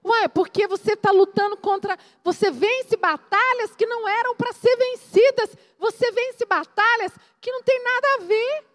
Ué, 0.05 0.27
porque 0.27 0.67
você 0.67 0.93
está 0.93 1.11
lutando 1.11 1.57
contra. 1.57 1.97
Você 2.23 2.51
vence 2.51 2.95
batalhas 2.95 3.75
que 3.75 3.87
não 3.87 4.07
eram 4.07 4.35
para 4.35 4.53
ser 4.53 4.75
vencidas. 4.77 5.57
Você 5.79 6.11
vence 6.11 6.45
batalhas 6.45 7.13
que 7.41 7.51
não 7.51 7.63
tem 7.63 7.83
nada 7.83 8.07
a 8.13 8.17
ver. 8.25 8.65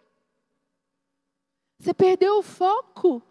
Você 1.78 1.94
perdeu 1.94 2.38
o 2.38 2.42
foco. 2.42 3.22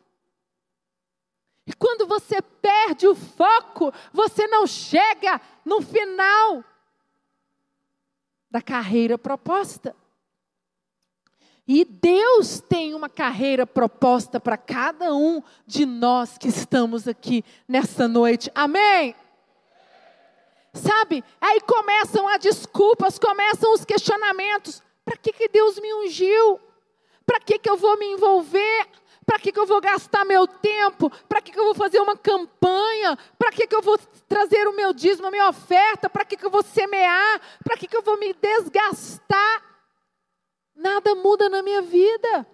E 1.66 1.74
quando 1.74 2.06
você 2.06 2.42
perde 2.42 3.08
o 3.08 3.16
foco, 3.16 3.94
você 4.12 4.48
não 4.48 4.68
chega 4.68 5.40
no 5.64 5.82
final 5.82 6.64
da 8.52 8.62
carreira 8.62 9.18
proposta. 9.18 9.96
E 11.66 11.86
Deus 11.86 12.60
tem 12.60 12.94
uma 12.94 13.08
carreira 13.08 13.66
proposta 13.66 14.40
para 14.40 14.58
cada 14.58 15.16
um 15.16 15.42
de 15.66 15.86
nós 15.86 16.38
que 16.38 16.50
estamos 16.50 17.08
aqui 17.08 17.44
nessa 17.66 18.08
noite. 18.08 18.52
Amém? 18.54 19.16
Sabe? 20.74 21.24
Aí 21.40 21.62
começam 21.62 22.28
as 22.28 22.40
desculpas, 22.40 23.18
começam 23.18 23.74
os 23.74 23.86
questionamentos. 23.86 24.84
Para 25.06 25.16
que, 25.16 25.32
que 25.32 25.48
Deus 25.48 25.80
me 25.80 25.94
ungiu? 25.94 26.60
Para 27.26 27.40
que, 27.40 27.58
que 27.58 27.70
eu 27.70 27.78
vou 27.78 27.98
me 27.98 28.08
envolver? 28.08 28.88
Para 29.26 29.40
que, 29.40 29.52
que 29.52 29.60
eu 29.60 29.66
vou 29.66 29.80
gastar 29.82 30.26
meu 30.26 30.48
tempo? 30.48 31.10
Para 31.28 31.42
que, 31.42 31.52
que 31.52 31.60
eu 31.60 31.66
vou 31.66 31.76
fazer 31.76 32.00
uma 32.00 32.18
campanha? 32.18 33.18
Para 33.38 33.52
que, 33.52 33.68
que 33.68 33.76
eu 33.76 33.82
vou 33.82 33.98
trazer 34.28 34.68
o 34.68 34.76
meu 34.76 34.94
dízimo, 34.94 35.28
a 35.28 35.32
minha 35.32 35.50
oferta? 35.50 36.10
Para 36.10 36.26
que, 36.26 36.38
que 36.38 36.46
eu 36.46 36.52
vou 36.52 36.64
semear? 36.64 37.42
Para 37.64 37.78
que, 37.78 37.88
que 37.88 37.96
eu 37.96 38.02
vou 38.02 38.18
me 38.18 38.34
desgastar? 38.34 39.74
nada 40.76 41.16
muda 41.16 41.50
na 41.50 41.62
minha 41.62 41.82
vida. 41.82 42.48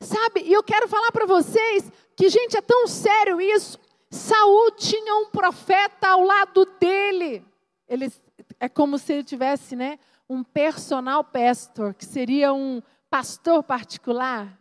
Sabe, 0.00 0.42
e 0.42 0.52
eu 0.52 0.62
quero 0.62 0.88
falar 0.88 1.10
para 1.12 1.26
vocês 1.26 1.90
que, 2.16 2.28
gente, 2.28 2.56
é 2.56 2.60
tão 2.60 2.86
sério 2.86 3.40
isso. 3.40 3.78
Saul 4.10 4.70
tinha 4.72 5.14
um 5.16 5.26
profeta 5.26 6.08
ao 6.08 6.22
lado 6.22 6.66
dele. 6.78 7.44
Ele, 7.88 8.12
é 8.60 8.68
como 8.68 8.98
se 8.98 9.12
ele 9.12 9.24
tivesse, 9.24 9.74
né, 9.74 9.98
um 10.28 10.42
personal 10.42 11.24
pastor, 11.24 11.94
que 11.94 12.04
seria 12.04 12.52
um 12.52 12.82
pastor 13.14 13.62
particular. 13.62 14.58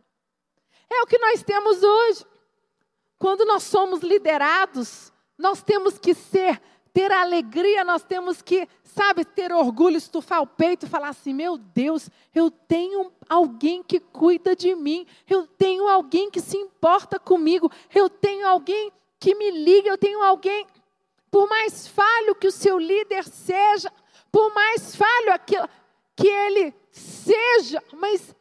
É 0.88 1.02
o 1.02 1.08
que 1.08 1.18
nós 1.18 1.42
temos 1.42 1.82
hoje. 1.82 2.24
Quando 3.18 3.46
nós 3.46 3.64
somos 3.64 4.02
liderados, 4.02 5.12
nós 5.36 5.64
temos 5.64 5.98
que 5.98 6.14
ser 6.14 6.62
ter 6.94 7.12
alegria, 7.12 7.84
nós 7.84 8.04
temos 8.04 8.44
que, 8.44 8.70
sabe, 8.84 9.26
ter 9.26 9.52
orgulho, 9.52 9.98
estufar 9.98 10.40
o 10.40 10.46
peito 10.46 10.86
e 10.86 10.90
falar 10.90 11.10
assim: 11.10 11.34
meu 11.34 11.58
Deus, 11.58 12.12
eu 12.32 12.52
tenho 12.52 13.12
alguém 13.28 13.82
que 13.82 14.00
cuida 14.00 14.56
de 14.56 14.76
mim, 14.76 15.08
eu 15.28 15.48
tenho 15.48 15.88
alguém 15.88 16.30
que 16.30 16.40
se 16.40 16.56
importa 16.56 17.18
comigo, 17.18 17.72
eu 17.92 18.08
tenho 18.08 18.48
alguém 18.48 18.94
que 19.20 19.34
me 19.34 19.50
liga, 19.50 19.90
eu 19.90 19.98
tenho 19.98 20.22
alguém. 20.22 20.68
por 21.32 21.50
mais 21.50 21.88
falho 21.88 22.36
que 22.36 22.46
o 22.46 22.52
seu 22.52 22.78
líder 22.78 23.24
seja, 23.24 23.92
por 24.32 24.54
mais 24.54 24.96
falho 24.96 25.32
que 26.16 26.28
ele 26.28 26.72
seja, 26.92 27.84
mas 27.94 28.36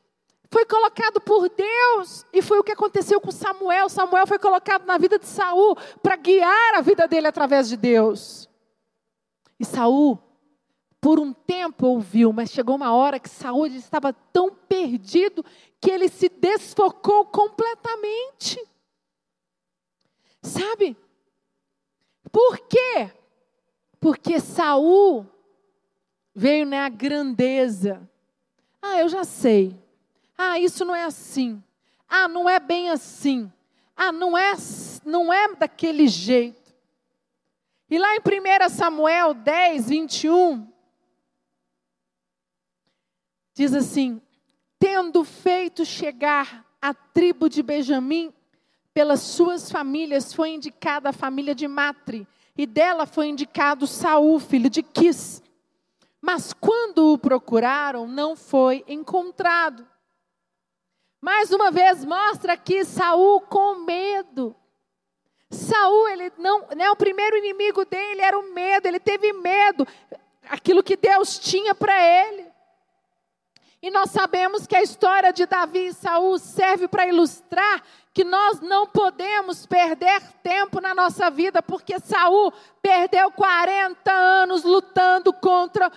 foi 0.52 0.66
colocado 0.66 1.18
por 1.18 1.48
Deus 1.48 2.26
e 2.30 2.42
foi 2.42 2.58
o 2.58 2.62
que 2.62 2.72
aconteceu 2.72 3.18
com 3.18 3.30
Samuel. 3.30 3.88
Samuel 3.88 4.26
foi 4.26 4.38
colocado 4.38 4.84
na 4.84 4.98
vida 4.98 5.18
de 5.18 5.24
Saul 5.24 5.74
para 6.02 6.14
guiar 6.14 6.74
a 6.74 6.82
vida 6.82 7.08
dele 7.08 7.26
através 7.26 7.70
de 7.70 7.76
Deus. 7.78 8.50
E 9.58 9.64
Saul, 9.64 10.18
por 11.00 11.18
um 11.18 11.32
tempo 11.32 11.86
ouviu, 11.86 12.34
mas 12.34 12.50
chegou 12.50 12.76
uma 12.76 12.92
hora 12.92 13.18
que 13.18 13.30
Saul 13.30 13.66
estava 13.68 14.12
tão 14.12 14.50
perdido 14.50 15.42
que 15.80 15.90
ele 15.90 16.06
se 16.06 16.28
desfocou 16.28 17.24
completamente. 17.24 18.62
Sabe? 20.42 20.94
Por 22.30 22.58
quê? 22.68 23.10
Porque 23.98 24.38
Saul 24.38 25.26
veio 26.34 26.66
na 26.66 26.90
grandeza. 26.90 28.06
Ah, 28.82 29.00
eu 29.00 29.08
já 29.08 29.24
sei. 29.24 29.81
Ah, 30.44 30.58
isso 30.58 30.84
não 30.84 30.92
é 30.92 31.04
assim. 31.04 31.62
Ah, 32.08 32.26
não 32.26 32.50
é 32.50 32.58
bem 32.58 32.90
assim. 32.90 33.50
Ah, 33.96 34.10
não 34.10 34.36
é, 34.36 34.54
não 35.04 35.32
é 35.32 35.54
daquele 35.54 36.08
jeito. 36.08 36.74
E 37.88 37.96
lá 37.96 38.16
em 38.16 38.18
1 38.18 38.68
Samuel 38.68 39.34
10, 39.34 39.88
21, 39.88 40.66
diz 43.54 43.72
assim: 43.72 44.20
Tendo 44.80 45.22
feito 45.22 45.84
chegar 45.84 46.66
a 46.80 46.92
tribo 46.92 47.48
de 47.48 47.62
Benjamim, 47.62 48.34
pelas 48.92 49.20
suas 49.20 49.70
famílias 49.70 50.34
foi 50.34 50.50
indicada 50.50 51.10
a 51.10 51.12
família 51.12 51.54
de 51.54 51.68
Matre, 51.68 52.26
e 52.58 52.66
dela 52.66 53.06
foi 53.06 53.28
indicado 53.28 53.86
Saul, 53.86 54.40
filho 54.40 54.68
de 54.68 54.82
Quis. 54.82 55.40
Mas 56.20 56.52
quando 56.52 57.12
o 57.12 57.18
procuraram, 57.18 58.08
não 58.08 58.34
foi 58.34 58.84
encontrado. 58.88 59.91
Mais 61.22 61.52
uma 61.52 61.70
vez 61.70 62.04
mostra 62.04 62.54
aqui 62.54 62.84
Saul 62.84 63.42
com 63.42 63.76
medo. 63.76 64.56
Saul, 65.48 66.08
ele 66.08 66.32
não, 66.36 66.66
né, 66.74 66.90
o 66.90 66.96
primeiro 66.96 67.36
inimigo 67.36 67.84
dele 67.84 68.20
era 68.20 68.36
o 68.36 68.52
medo, 68.52 68.88
ele 68.88 68.98
teve 68.98 69.32
medo, 69.32 69.86
aquilo 70.50 70.82
que 70.82 70.96
Deus 70.96 71.38
tinha 71.38 71.76
para 71.76 71.94
ele. 72.02 72.50
E 73.80 73.88
nós 73.88 74.10
sabemos 74.10 74.66
que 74.66 74.74
a 74.74 74.82
história 74.82 75.32
de 75.32 75.46
Davi 75.46 75.86
e 75.86 75.94
Saul 75.94 76.40
serve 76.40 76.88
para 76.88 77.06
ilustrar 77.06 77.84
que 78.12 78.24
nós 78.24 78.60
não 78.60 78.88
podemos 78.88 79.64
perder 79.64 80.20
tempo 80.42 80.80
na 80.80 80.92
nossa 80.92 81.30
vida, 81.30 81.62
porque 81.62 82.00
Saul 82.00 82.52
perdeu 82.82 83.30
40 83.30 84.10
anos 84.10 84.64
lutando 84.64 85.32
contra 85.32 85.90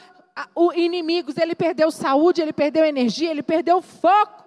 os 0.54 0.76
inimigos, 0.76 1.36
ele 1.38 1.56
perdeu 1.56 1.90
saúde, 1.90 2.44
ele 2.44 2.54
perdeu 2.54 2.86
energia, 2.86 3.32
ele 3.32 3.44
perdeu 3.44 3.82
foco. 3.82 4.45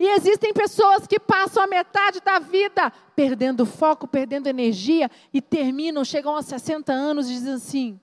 E 0.00 0.08
existem 0.08 0.50
pessoas 0.54 1.06
que 1.06 1.20
passam 1.20 1.62
a 1.62 1.66
metade 1.66 2.22
da 2.22 2.38
vida 2.38 2.90
perdendo 3.14 3.66
foco, 3.66 4.08
perdendo 4.08 4.46
energia 4.46 5.10
e 5.30 5.42
terminam, 5.42 6.02
chegam 6.06 6.34
aos 6.34 6.46
60 6.46 6.90
anos 6.90 7.28
e 7.28 7.34
dizem 7.34 7.52
assim: 7.52 8.00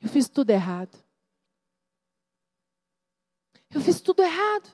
Eu 0.00 0.08
fiz 0.08 0.26
tudo 0.26 0.48
errado. 0.48 0.96
Eu 3.74 3.82
fiz 3.82 4.00
tudo 4.00 4.22
errado. 4.22 4.70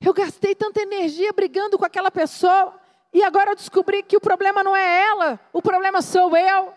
Eu 0.00 0.14
gastei 0.14 0.54
tanta 0.54 0.80
energia 0.80 1.30
brigando 1.34 1.76
com 1.76 1.84
aquela 1.84 2.10
pessoa 2.10 2.80
e 3.12 3.22
agora 3.22 3.50
eu 3.50 3.56
descobri 3.56 4.02
que 4.02 4.16
o 4.16 4.20
problema 4.22 4.64
não 4.64 4.74
é 4.74 5.02
ela, 5.02 5.38
o 5.52 5.60
problema 5.60 6.00
sou 6.00 6.34
eu. 6.34 6.72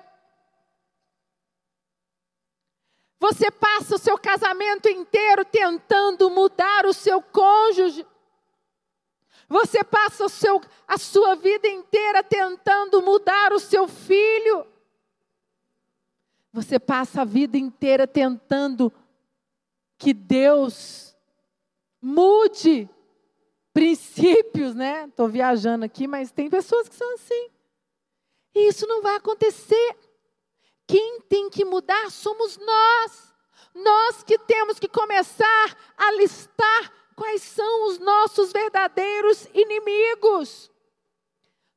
Você 3.22 3.52
passa 3.52 3.94
o 3.94 4.00
seu 4.00 4.18
casamento 4.18 4.90
inteiro 4.90 5.46
tentando 5.46 6.28
mudar 6.32 6.88
o 6.88 6.92
seu 6.94 7.22
cônjuge. 7.22 8.04
Você 9.48 9.84
passa 9.84 10.28
seu, 10.28 10.60
a 10.88 10.98
sua 10.98 11.36
vida 11.36 11.68
inteira 11.68 12.24
tentando 12.24 13.00
mudar 13.00 13.54
o 13.54 13.60
seu 13.60 13.88
filho. 13.88 14.66
Você 16.52 16.80
passa 16.80 17.22
a 17.22 17.26
vida 17.26 17.60
inteira 17.60 18.08
tentando 18.08 18.92
que 20.00 20.16
Deus 20.16 21.16
mude 22.02 22.90
princípios, 23.72 24.74
né? 24.74 25.06
Estou 25.06 25.28
viajando 25.28 25.86
aqui, 25.86 26.08
mas 26.08 26.32
tem 26.32 26.50
pessoas 26.50 26.90
que 26.90 26.96
são 26.96 27.14
assim. 27.14 27.50
E 28.56 28.68
isso 28.68 28.88
não 28.88 29.04
vai 29.04 29.18
acontecer. 29.18 29.96
Quem 30.92 31.22
tem 31.22 31.50
que 31.50 31.64
mudar 31.64 32.12
somos 32.12 32.58
nós. 32.58 33.34
Nós 33.74 34.24
que 34.24 34.38
temos 34.38 34.78
que 34.78 34.90
começar 34.90 35.78
a 35.98 36.12
listar 36.12 36.92
quais 37.16 37.42
são 37.42 37.88
os 37.88 37.98
nossos 37.98 38.52
verdadeiros 38.52 39.48
inimigos. 39.54 40.70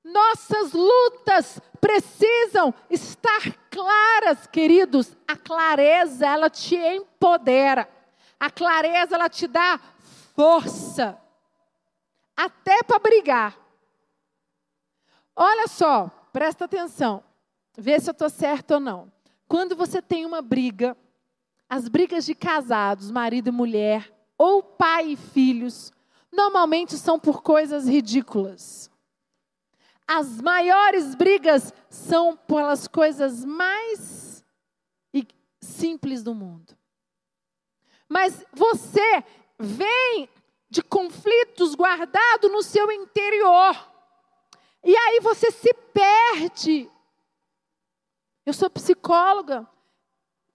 Nossas 0.03 0.73
lutas 0.73 1.61
precisam 1.81 2.75
estar 2.91 3.53
claras, 3.71 4.49
queridos. 4.49 5.17
A 5.29 5.37
clareza, 5.37 6.27
ela 6.27 6.51
te 6.51 6.75
empodera. 6.75 7.89
A 8.41 8.51
clareza, 8.51 9.15
ela 9.15 9.29
te 9.29 9.47
dá 9.47 9.79
força. 10.35 11.17
Até 12.37 12.83
para 12.83 12.99
brigar. 12.99 13.57
Olha 15.37 15.69
só, 15.69 16.11
presta 16.33 16.65
atenção. 16.65 17.23
Vê 17.77 17.99
se 17.99 18.09
eu 18.09 18.13
estou 18.13 18.31
certo 18.31 18.73
ou 18.75 18.81
não. 18.81 19.13
Quando 19.49 19.77
você 19.77 20.01
tem 20.01 20.25
uma 20.25 20.41
briga, 20.41 20.97
as 21.69 21.89
brigas 21.89 22.25
de 22.25 22.35
casados, 22.35 23.11
marido 23.11 23.49
e 23.49 23.53
mulher, 23.53 24.13
ou 24.39 24.63
pai 24.63 25.13
e 25.13 25.17
filhos, 25.17 25.93
normalmente 26.33 26.97
são 26.97 27.19
por 27.19 27.43
coisas 27.43 27.89
ridículas. 27.89 28.91
As 30.07 30.41
maiores 30.41 31.15
brigas 31.15 31.73
são 31.89 32.37
pelas 32.37 32.87
coisas 32.87 33.45
mais 33.45 34.25
simples 35.65 36.23
do 36.23 36.35
mundo. 36.35 36.77
Mas 38.09 38.45
você 38.53 39.25
vem 39.59 40.29
de 40.69 40.83
conflitos 40.83 41.75
guardado 41.75 42.49
no 42.49 42.63
seu 42.63 42.91
interior. 42.93 43.91
E 44.85 44.95
aí 44.95 45.21
você 45.21 45.51
se 45.51 45.73
perde 45.93 46.91
eu 48.47 48.53
sou 48.53 48.69
psicóloga, 48.69 49.67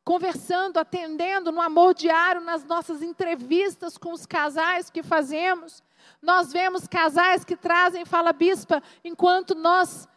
conversando, 0.03 0.77
atendendo 0.77 1.51
no 1.51 1.61
amor 1.61 1.93
diário, 1.93 2.41
nas 2.41 2.63
nossas 2.63 3.01
entrevistas 3.01 3.97
com 3.97 4.11
os 4.11 4.25
casais 4.25 4.89
que 4.89 5.03
fazemos. 5.03 5.83
Nós 6.21 6.51
vemos 6.51 6.87
casais 6.87 7.43
que 7.43 7.55
trazem, 7.55 8.05
fala 8.05 8.33
bispa, 8.33 8.81
enquanto 9.03 9.55
nós 9.55 10.07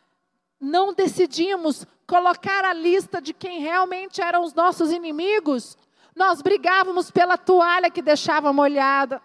não 0.61 0.93
decidimos 0.93 1.87
colocar 2.07 2.65
a 2.65 2.73
lista 2.73 3.21
de 3.21 3.33
quem 3.33 3.61
realmente 3.61 4.21
eram 4.21 4.45
os 4.45 4.55
nossos 4.55 4.91
inimigos, 4.93 5.77
nós 6.15 6.43
brigávamos 6.43 7.11
pela 7.11 7.39
toalha 7.39 7.91
que 7.91 8.03
deixava 8.03 8.53
molhada. 8.53 9.21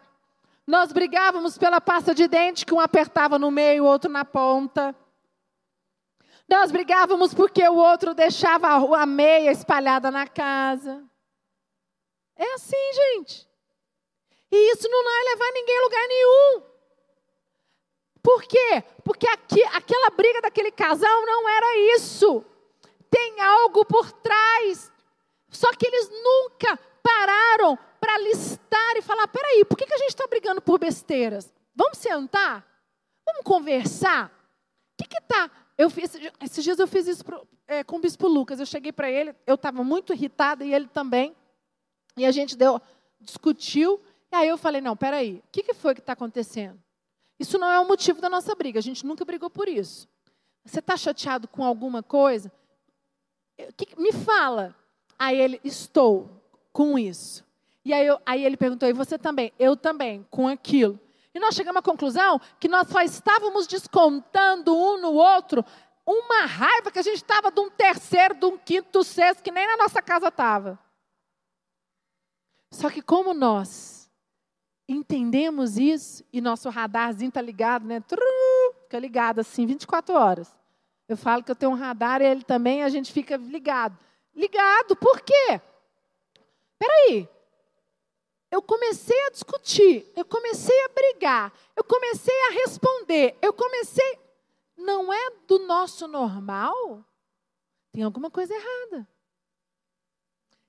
Nós 0.66 0.92
brigávamos 0.92 1.58
pela 1.58 1.80
pasta 1.80 2.14
de 2.14 2.28
dente 2.28 2.66
que 2.66 2.74
um 2.74 2.80
apertava 2.80 3.38
no 3.38 3.52
meio, 3.52 3.84
o 3.84 3.88
outro 3.88 4.12
na 4.12 4.26
ponta. 4.26 4.96
Nós 6.48 6.72
brigávamos 6.72 7.34
porque 7.34 7.68
o 7.68 7.76
outro 7.76 8.14
deixava 8.14 8.68
a 8.98 9.06
meia 9.06 9.52
espalhada 9.52 10.10
na 10.10 10.26
casa. 10.26 11.04
É 12.38 12.54
assim, 12.54 12.94
gente. 12.94 13.48
E 14.52 14.72
isso 14.72 14.88
não 14.88 15.04
vai 15.04 15.24
levar 15.26 15.52
ninguém 15.52 15.78
a 15.78 15.84
lugar 15.84 16.08
nenhum. 16.08 16.64
Por 18.24 18.44
quê? 18.44 18.84
Porque 19.04 19.28
aqui, 19.28 19.64
aquela 19.66 20.10
briga 20.12 20.42
daquele 20.42 20.72
casal 20.72 21.26
não 21.26 21.50
era 21.50 21.78
isso. 21.96 22.46
Tem 23.10 23.42
algo 23.42 23.86
por 23.86 24.12
trás. 24.12 24.92
Só 25.50 25.72
que 25.72 25.86
eles 25.86 26.10
nunca 26.10 26.78
pararam 27.04 27.78
para 28.00 28.18
listar 28.20 28.96
e 28.96 29.02
falar: 29.02 29.28
peraí, 29.28 29.66
por 29.66 29.78
que, 29.78 29.86
que 29.86 29.94
a 29.94 29.98
gente 29.98 30.10
está 30.10 30.28
brigando 30.28 30.62
por 30.62 30.80
besteiras? 30.80 31.54
Vamos 31.76 31.98
sentar? 31.98 32.66
Vamos 33.26 33.44
conversar? 33.44 34.32
O 35.00 35.04
que 35.04 35.18
está 35.18 35.50
eu 35.78 35.90
fiz, 35.90 36.18
esses 36.42 36.64
dias 36.64 36.80
eu 36.80 36.88
fiz 36.88 37.08
isso 37.08 37.24
pro, 37.24 37.48
é, 37.68 37.84
com 37.84 37.98
o 37.98 38.00
bispo 38.00 38.28
Lucas. 38.28 38.60
Eu 38.60 38.66
cheguei 38.66 38.92
para 38.92 39.12
ele, 39.12 39.36
eu 39.46 39.56
estava 39.56 39.84
muito 39.84 40.12
irritada 40.12 40.66
e 40.66 40.74
ele 40.74 40.88
também. 40.88 41.36
E 42.18 42.26
a 42.26 42.32
gente 42.32 42.58
deu, 42.58 42.82
discutiu. 43.22 44.02
E 44.32 44.36
aí 44.36 44.48
eu 44.48 44.58
falei: 44.58 44.82
não, 44.82 44.98
peraí, 44.98 45.36
o 45.36 45.52
que, 45.52 45.62
que 45.62 45.74
foi 45.76 45.94
que 45.94 46.00
está 46.00 46.14
acontecendo? 46.14 46.82
Isso 47.40 47.60
não 47.60 47.70
é 47.70 47.80
o 47.80 47.88
motivo 47.88 48.20
da 48.20 48.30
nossa 48.30 48.56
briga. 48.56 48.80
A 48.80 48.82
gente 48.82 49.06
nunca 49.06 49.24
brigou 49.24 49.50
por 49.52 49.68
isso. 49.68 50.10
Você 50.66 50.80
está 50.80 50.98
chateado 50.98 51.48
com 51.48 51.64
alguma 51.64 52.02
coisa? 52.02 52.52
Que, 53.78 54.00
me 54.02 54.12
fala. 54.12 54.76
Aí 55.20 55.40
ele: 55.40 55.62
estou 55.64 56.28
com 56.74 56.98
isso. 56.98 57.46
E 57.86 57.94
aí, 57.94 58.06
eu, 58.06 58.20
aí 58.26 58.44
ele 58.44 58.58
perguntou: 58.58 58.90
e 58.90 58.94
você 58.94 59.18
também? 59.18 59.54
Eu 59.60 59.78
também, 59.78 60.26
com 60.32 60.48
aquilo. 60.48 61.00
E 61.38 61.40
nós 61.40 61.54
chegamos 61.54 61.78
à 61.78 61.84
conclusão 61.84 62.42
que 62.60 62.68
nós 62.68 62.88
só 62.88 63.00
estávamos 63.00 63.68
descontando 63.68 64.76
um 64.76 65.00
no 65.00 65.14
outro 65.14 65.64
uma 66.04 66.48
raiva 66.48 66.92
que 66.92 66.98
a 66.98 67.04
gente 67.04 67.18
estava 67.18 67.52
de 67.52 67.60
um 67.60 67.70
terceiro, 67.70 68.34
de 68.34 68.44
um 68.48 68.58
quinto, 68.58 68.90
do 68.92 69.04
sexto, 69.04 69.44
que 69.44 69.52
nem 69.52 69.68
na 69.68 69.78
nossa 69.78 70.02
casa 70.02 70.30
estava. 70.30 70.80
Só 72.72 72.90
que 72.90 73.04
como 73.04 73.36
nós 73.36 74.10
entendemos 74.90 75.78
isso, 75.78 76.24
e 76.34 76.42
nosso 76.42 76.70
radarzinho 76.70 77.30
está 77.30 77.42
ligado, 77.42 77.86
né? 77.86 78.02
fica 78.82 78.98
ligado 78.98 79.40
assim, 79.40 79.68
24 79.68 80.16
horas. 80.16 80.56
Eu 81.08 81.16
falo 81.16 81.44
que 81.44 81.52
eu 81.52 81.56
tenho 81.56 81.72
um 81.72 81.76
radar 81.76 82.20
e 82.20 82.26
ele 82.26 82.44
também, 82.44 82.82
a 82.82 82.90
gente 82.90 83.14
fica 83.14 83.38
ligado. 83.38 83.96
Ligado, 84.34 84.96
por 84.96 85.22
quê? 85.22 85.62
Peraí, 86.80 87.30
eu 88.50 88.62
comecei 88.62 89.20
a 89.28 89.30
discutir, 89.30 90.06
eu 90.16 90.24
comecei 90.26 90.84
a 90.86 90.90
brigar, 90.90 91.54
eu 91.76 91.84
comecei 91.84 92.34
a 92.50 92.54
responder, 92.54 93.36
eu 93.42 93.52
comecei. 93.54 94.20
Não 94.78 95.12
é 95.12 95.32
do 95.48 95.60
nosso 95.60 96.08
normal? 96.08 97.04
Tem 97.92 98.04
alguma 98.04 98.30
coisa 98.30 98.54
errada. 98.54 99.08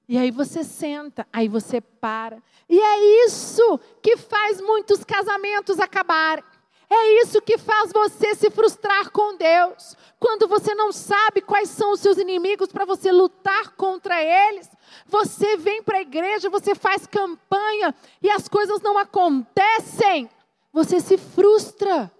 E 0.08 0.16
aí 0.16 0.30
você 0.30 0.64
senta, 0.64 1.28
aí 1.30 1.48
você 1.48 1.80
para. 1.80 2.42
E 2.68 2.80
é 2.80 3.26
isso 3.26 3.78
que 4.02 4.16
faz 4.16 4.60
muitos 4.60 5.04
casamentos 5.04 5.78
acabarem. 5.78 6.42
É 6.90 7.22
isso 7.22 7.42
que 7.42 7.58
faz 7.58 7.92
você 7.92 8.34
se 8.34 8.50
frustrar 8.50 9.10
com 9.10 9.36
Deus. 9.36 9.94
Quando 10.18 10.48
você 10.48 10.74
não 10.74 10.90
sabe 10.90 11.42
quais 11.42 11.68
são 11.68 11.92
os 11.92 12.00
seus 12.00 12.16
inimigos 12.16 12.72
para 12.72 12.86
você 12.86 13.12
lutar 13.12 13.72
contra 13.76 14.22
eles, 14.22 14.70
você 15.06 15.56
vem 15.56 15.82
para 15.82 15.98
a 15.98 16.02
igreja, 16.02 16.48
você 16.48 16.74
faz 16.74 17.06
campanha 17.06 17.94
e 18.22 18.30
as 18.30 18.48
coisas 18.48 18.80
não 18.80 18.96
acontecem. 18.96 20.30
Você 20.72 20.98
se 21.00 21.18
frustra. 21.18 22.10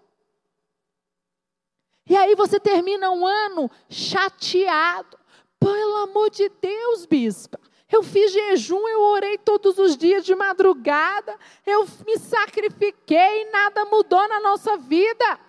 E 2.08 2.16
aí 2.16 2.34
você 2.34 2.60
termina 2.60 3.10
um 3.10 3.26
ano 3.26 3.70
chateado. 3.88 5.18
Pelo 5.58 5.96
amor 5.96 6.30
de 6.30 6.48
Deus, 6.48 7.04
bispa. 7.04 7.58
Eu 7.90 8.02
fiz 8.02 8.32
jejum, 8.32 8.86
eu 8.86 9.00
orei 9.00 9.38
todos 9.38 9.78
os 9.78 9.96
dias 9.96 10.24
de 10.24 10.34
madrugada, 10.34 11.38
eu 11.64 11.86
me 12.06 12.18
sacrifiquei 12.18 13.42
e 13.42 13.50
nada 13.50 13.86
mudou 13.86 14.28
na 14.28 14.40
nossa 14.40 14.76
vida. 14.76 15.40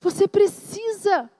Você 0.00 0.28
precisa 0.28 1.30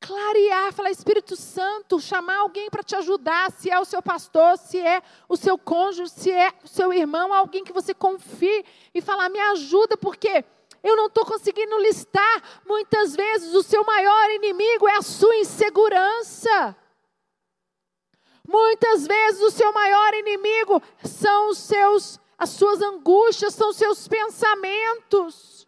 clarear, 0.00 0.72
falar 0.72 0.90
Espírito 0.90 1.36
Santo, 1.36 2.00
chamar 2.00 2.38
alguém 2.38 2.70
para 2.70 2.82
te 2.82 2.96
ajudar, 2.96 3.50
se 3.52 3.70
é 3.70 3.78
o 3.78 3.84
seu 3.84 4.00
pastor, 4.00 4.56
se 4.56 4.78
é 4.78 5.02
o 5.28 5.36
seu 5.36 5.58
cônjuge, 5.58 6.10
se 6.10 6.30
é 6.30 6.54
o 6.64 6.68
seu 6.68 6.90
irmão, 6.90 7.34
alguém 7.34 7.64
que 7.64 7.72
você 7.72 7.92
confie 7.92 8.64
e 8.94 9.02
falar: 9.02 9.28
me 9.28 9.40
ajuda, 9.40 9.98
porque 9.98 10.42
eu 10.82 10.96
não 10.96 11.08
estou 11.08 11.26
conseguindo 11.26 11.76
listar. 11.78 12.62
Muitas 12.64 13.14
vezes 13.14 13.52
o 13.54 13.62
seu 13.62 13.84
maior 13.84 14.30
inimigo 14.30 14.88
é 14.88 14.96
a 14.96 15.02
sua 15.02 15.36
insegurança. 15.36 16.74
Muitas 18.48 19.06
vezes 19.06 19.40
o 19.42 19.50
seu 19.50 19.72
maior 19.72 20.14
inimigo 20.14 20.82
são 21.04 21.50
os 21.50 21.58
seus, 21.58 22.20
as 22.38 22.50
suas 22.50 22.80
angústias, 22.80 23.54
são 23.54 23.70
os 23.70 23.76
seus 23.76 24.06
pensamentos. 24.06 25.66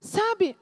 Sabe? 0.00 0.56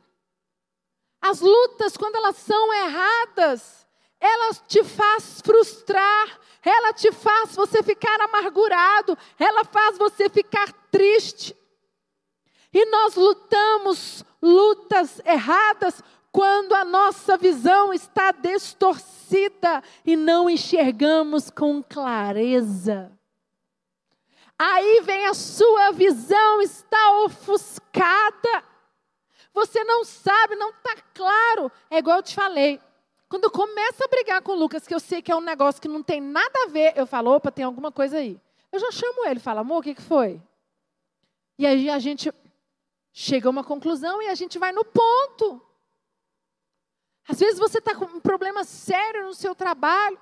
As 1.20 1.40
lutas, 1.40 1.96
quando 1.96 2.16
elas 2.16 2.36
são 2.36 2.72
erradas, 2.72 3.86
elas 4.18 4.62
te 4.66 4.82
faz 4.82 5.40
frustrar, 5.40 6.40
ela 6.64 6.92
te 6.92 7.12
faz 7.12 7.54
você 7.54 7.82
ficar 7.82 8.20
amargurado, 8.20 9.18
ela 9.38 9.64
faz 9.64 9.98
você 9.98 10.28
ficar 10.28 10.72
triste. 10.90 11.56
E 12.72 12.86
nós 12.86 13.16
lutamos 13.16 14.24
lutas 14.40 15.20
erradas 15.24 16.02
quando 16.32 16.74
a 16.74 16.82
nossa 16.82 17.36
visão 17.36 17.92
está 17.92 18.32
distorcida 18.32 19.82
e 20.04 20.16
não 20.16 20.48
enxergamos 20.48 21.50
com 21.50 21.82
clareza. 21.82 23.12
Aí 24.58 25.02
vem 25.02 25.26
a 25.26 25.34
sua 25.34 25.92
visão 25.92 26.62
está 26.62 27.22
ofuscada. 27.24 28.64
Você 29.52 29.84
não 29.84 30.04
sabe, 30.04 30.56
não 30.56 30.70
está 30.70 30.96
claro. 31.12 31.70
É 31.90 31.98
igual 31.98 32.16
eu 32.16 32.22
te 32.22 32.34
falei. 32.34 32.80
Quando 33.28 33.44
eu 33.44 33.50
começo 33.50 34.02
a 34.02 34.08
brigar 34.08 34.40
com 34.40 34.52
o 34.52 34.54
Lucas, 34.56 34.86
que 34.86 34.94
eu 34.94 35.00
sei 35.00 35.20
que 35.20 35.30
é 35.30 35.36
um 35.36 35.40
negócio 35.40 35.82
que 35.82 35.88
não 35.88 36.02
tem 36.02 36.20
nada 36.20 36.64
a 36.64 36.68
ver, 36.68 36.94
eu 36.96 37.06
falo, 37.06 37.30
opa, 37.30 37.50
tem 37.50 37.64
alguma 37.64 37.92
coisa 37.92 38.18
aí. 38.18 38.40
Eu 38.70 38.78
já 38.78 38.90
chamo 38.90 39.26
ele, 39.26 39.40
falo, 39.40 39.60
amor, 39.60 39.78
o 39.78 39.82
que, 39.82 39.94
que 39.94 40.02
foi? 40.02 40.40
E 41.58 41.66
aí 41.66 41.90
a 41.90 41.98
gente 41.98 42.32
chega 43.12 43.48
a 43.48 43.50
uma 43.50 43.64
conclusão 43.64 44.22
e 44.22 44.28
a 44.28 44.34
gente 44.34 44.58
vai 44.58 44.72
no 44.72 44.84
ponto. 44.84 45.60
Às 47.28 47.38
vezes 47.38 47.58
você 47.58 47.78
está 47.78 47.94
com 47.94 48.04
um 48.04 48.20
problema 48.20 48.64
sério 48.64 49.26
no 49.26 49.34
seu 49.34 49.54
trabalho 49.54 50.18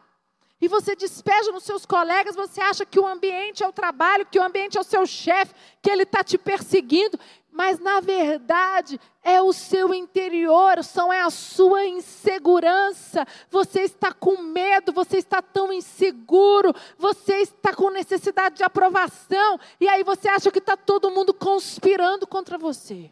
e 0.60 0.68
você 0.68 0.94
despeja 0.94 1.50
nos 1.50 1.64
seus 1.64 1.86
colegas, 1.86 2.36
você 2.36 2.60
acha 2.60 2.84
que 2.84 3.00
o 3.00 3.06
ambiente 3.06 3.62
é 3.62 3.68
o 3.68 3.72
trabalho, 3.72 4.26
que 4.26 4.38
o 4.38 4.42
ambiente 4.42 4.76
é 4.76 4.80
o 4.80 4.84
seu 4.84 5.06
chefe, 5.06 5.54
que 5.80 5.88
ele 5.88 6.02
está 6.02 6.22
te 6.22 6.36
perseguindo, 6.36 7.18
mas 7.50 7.78
na 7.78 8.00
verdade 8.00 9.00
é 9.22 9.40
o 9.40 9.54
seu 9.54 9.94
interior, 9.94 10.84
são 10.84 11.10
é 11.10 11.22
a 11.22 11.30
sua 11.30 11.86
insegurança. 11.86 13.26
Você 13.48 13.80
está 13.80 14.12
com 14.12 14.42
medo, 14.42 14.92
você 14.92 15.16
está 15.16 15.40
tão 15.40 15.72
inseguro, 15.72 16.74
você 16.98 17.36
está 17.36 17.74
com 17.74 17.90
necessidade 17.90 18.56
de 18.56 18.62
aprovação, 18.62 19.58
e 19.80 19.88
aí 19.88 20.04
você 20.04 20.28
acha 20.28 20.50
que 20.50 20.58
está 20.58 20.76
todo 20.76 21.10
mundo 21.10 21.32
conspirando 21.32 22.26
contra 22.26 22.58
você. 22.58 23.10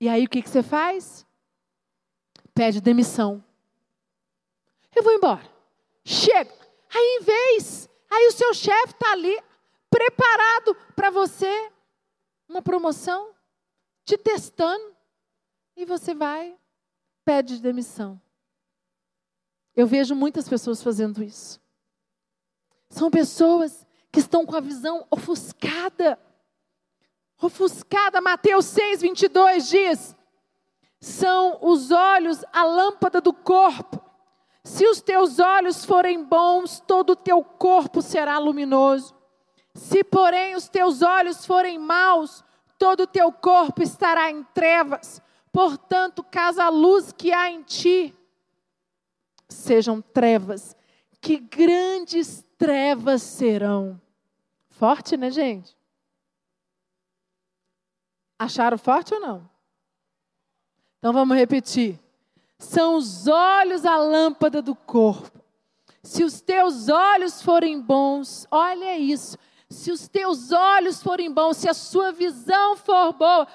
E 0.00 0.08
aí 0.08 0.24
o 0.24 0.28
que, 0.28 0.42
que 0.42 0.50
você 0.50 0.64
faz? 0.64 1.24
Pede 2.54 2.80
demissão. 2.80 3.42
Eu 4.94 5.02
vou 5.02 5.12
embora. 5.12 5.42
Chega. 6.04 6.52
Aí, 6.94 7.18
em 7.20 7.24
vez, 7.24 7.88
aí 8.10 8.26
o 8.28 8.32
seu 8.32 8.52
chefe 8.52 8.92
está 8.92 9.12
ali, 9.12 9.38
preparado 9.88 10.74
para 10.94 11.10
você, 11.10 11.70
uma 12.48 12.60
promoção, 12.60 13.34
te 14.04 14.18
testando, 14.18 14.94
e 15.76 15.84
você 15.86 16.14
vai, 16.14 16.54
pede 17.24 17.60
demissão. 17.60 18.20
Eu 19.74 19.86
vejo 19.86 20.14
muitas 20.14 20.48
pessoas 20.48 20.82
fazendo 20.82 21.22
isso. 21.22 21.60
São 22.90 23.10
pessoas 23.10 23.86
que 24.10 24.20
estão 24.20 24.44
com 24.44 24.54
a 24.54 24.60
visão 24.60 25.06
ofuscada. 25.10 26.18
Ofuscada, 27.40 28.20
Mateus 28.20 28.66
6, 28.66 29.00
22 29.00 29.68
diz: 29.70 30.14
são 31.02 31.58
os 31.60 31.90
olhos 31.90 32.44
a 32.52 32.62
lâmpada 32.62 33.20
do 33.20 33.32
corpo. 33.32 34.00
Se 34.62 34.86
os 34.86 35.00
teus 35.00 35.40
olhos 35.40 35.84
forem 35.84 36.22
bons, 36.22 36.78
todo 36.78 37.10
o 37.10 37.16
teu 37.16 37.42
corpo 37.42 38.00
será 38.00 38.38
luminoso. 38.38 39.12
Se, 39.74 40.04
porém, 40.04 40.54
os 40.54 40.68
teus 40.68 41.02
olhos 41.02 41.44
forem 41.44 41.76
maus, 41.76 42.44
todo 42.78 43.00
o 43.00 43.06
teu 43.08 43.32
corpo 43.32 43.82
estará 43.82 44.30
em 44.30 44.44
trevas. 44.54 45.20
Portanto, 45.50 46.22
caso 46.22 46.62
a 46.62 46.68
luz 46.68 47.10
que 47.10 47.32
há 47.32 47.50
em 47.50 47.64
ti 47.64 48.14
sejam 49.48 50.00
trevas, 50.00 50.76
que 51.20 51.36
grandes 51.36 52.46
trevas 52.56 53.22
serão. 53.22 54.00
Forte, 54.70 55.16
né, 55.16 55.32
gente? 55.32 55.76
Acharam 58.38 58.78
forte 58.78 59.12
ou 59.12 59.20
não? 59.20 59.51
Então 61.02 61.12
vamos 61.12 61.36
repetir. 61.36 61.98
São 62.60 62.94
os 62.94 63.26
olhos 63.26 63.84
a 63.84 63.96
lâmpada 63.96 64.62
do 64.62 64.72
corpo. 64.72 65.42
Se 66.00 66.22
os 66.22 66.40
teus 66.40 66.88
olhos 66.88 67.42
forem 67.42 67.80
bons, 67.80 68.46
olha 68.48 68.96
isso. 68.96 69.36
Se 69.68 69.90
os 69.90 70.06
teus 70.06 70.52
olhos 70.52 71.02
forem 71.02 71.28
bons, 71.28 71.56
se 71.56 71.68
a 71.68 71.74
sua 71.74 72.12
visão 72.12 72.76
for 72.76 73.14
boa, 73.14 73.48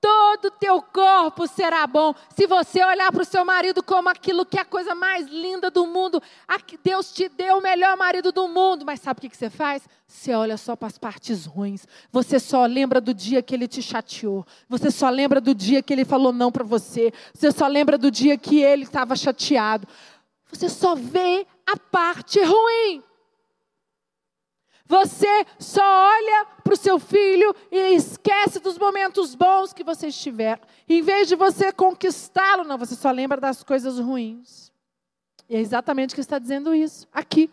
todo 0.00 0.46
o 0.46 0.50
teu 0.50 0.80
corpo 0.80 1.46
será 1.46 1.86
bom. 1.86 2.14
Se 2.34 2.46
você 2.46 2.84
olhar 2.84 3.10
para 3.10 3.22
o 3.22 3.26
seu 3.26 3.44
marido 3.44 3.82
como 3.82 4.08
aquilo 4.08 4.46
que 4.46 4.58
é 4.58 4.62
a 4.62 4.64
coisa 4.64 4.94
mais 4.94 5.26
linda 5.28 5.70
do 5.70 5.86
mundo, 5.86 6.22
Deus 6.82 7.12
te 7.12 7.28
deu 7.28 7.58
o 7.58 7.62
melhor 7.62 7.96
marido 7.96 8.30
do 8.32 8.48
mundo, 8.48 8.84
mas 8.84 9.00
sabe 9.00 9.18
o 9.18 9.30
que 9.30 9.36
você 9.36 9.50
faz? 9.50 9.82
Você 10.06 10.32
olha 10.32 10.56
só 10.56 10.74
para 10.74 10.88
as 10.88 10.96
partes 10.96 11.44
ruins. 11.44 11.86
Você 12.10 12.38
só 12.38 12.64
lembra 12.64 13.00
do 13.00 13.12
dia 13.12 13.42
que 13.42 13.54
ele 13.54 13.68
te 13.68 13.82
chateou. 13.82 14.46
Você 14.68 14.90
só 14.90 15.10
lembra 15.10 15.40
do 15.40 15.54
dia 15.54 15.82
que 15.82 15.92
ele 15.92 16.04
falou 16.04 16.32
não 16.32 16.50
para 16.50 16.64
você. 16.64 17.12
Você 17.34 17.52
só 17.52 17.66
lembra 17.66 17.98
do 17.98 18.10
dia 18.10 18.38
que 18.38 18.60
ele 18.62 18.84
estava 18.84 19.14
chateado. 19.16 19.86
Você 20.50 20.68
só 20.68 20.94
vê 20.94 21.46
a 21.66 21.76
parte 21.76 22.40
ruim. 22.42 23.02
Você 24.88 25.46
só 25.58 25.82
olha 25.82 26.46
para 26.64 26.72
o 26.72 26.76
seu 26.76 26.98
filho 26.98 27.54
e 27.70 27.94
esquece 27.94 28.58
dos 28.58 28.78
momentos 28.78 29.34
bons 29.34 29.74
que 29.74 29.84
você 29.84 30.08
estiver. 30.08 30.58
Em 30.88 31.02
vez 31.02 31.28
de 31.28 31.36
você 31.36 31.70
conquistá-lo, 31.70 32.64
não, 32.64 32.78
você 32.78 32.94
só 32.94 33.10
lembra 33.10 33.38
das 33.38 33.62
coisas 33.62 33.98
ruins. 33.98 34.72
E 35.46 35.56
é 35.56 35.60
exatamente 35.60 36.12
o 36.12 36.14
que 36.14 36.22
está 36.22 36.38
dizendo 36.38 36.74
isso 36.74 37.06
aqui. 37.12 37.50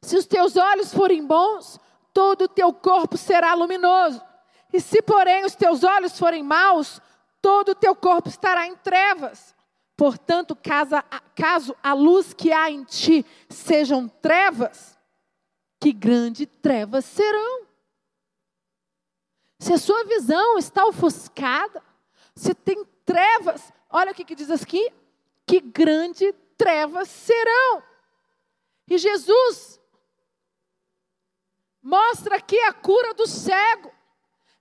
Se 0.00 0.16
os 0.16 0.26
teus 0.26 0.56
olhos 0.56 0.94
forem 0.94 1.26
bons, 1.26 1.80
todo 2.14 2.42
o 2.42 2.48
teu 2.48 2.72
corpo 2.72 3.16
será 3.16 3.54
luminoso. 3.54 4.22
E 4.72 4.80
se, 4.80 5.02
porém, 5.02 5.44
os 5.44 5.56
teus 5.56 5.82
olhos 5.82 6.16
forem 6.16 6.42
maus, 6.42 7.00
todo 7.42 7.70
o 7.70 7.74
teu 7.74 7.96
corpo 7.96 8.28
estará 8.28 8.66
em 8.66 8.76
trevas. 8.76 9.56
Portanto, 9.96 10.56
caso, 11.34 11.74
a 11.82 11.92
luz 11.94 12.32
que 12.32 12.52
há 12.52 12.70
em 12.70 12.84
ti 12.84 13.26
sejam 13.48 14.06
trevas, 14.06 14.95
que 15.86 15.92
grandes 15.92 16.48
trevas 16.60 17.04
serão. 17.04 17.64
Se 19.60 19.72
a 19.72 19.78
sua 19.78 20.02
visão 20.02 20.58
está 20.58 20.84
ofuscada, 20.84 21.80
se 22.34 22.52
tem 22.52 22.84
trevas, 23.04 23.72
olha 23.88 24.10
o 24.10 24.14
que, 24.14 24.24
que 24.24 24.34
diz 24.34 24.50
aqui: 24.50 24.92
que 25.46 25.60
grandes 25.60 26.34
trevas 26.58 27.08
serão. 27.08 27.84
E 28.88 28.98
Jesus 28.98 29.80
mostra 31.80 32.34
aqui 32.34 32.58
a 32.62 32.72
cura 32.72 33.14
do 33.14 33.28
cego. 33.28 33.94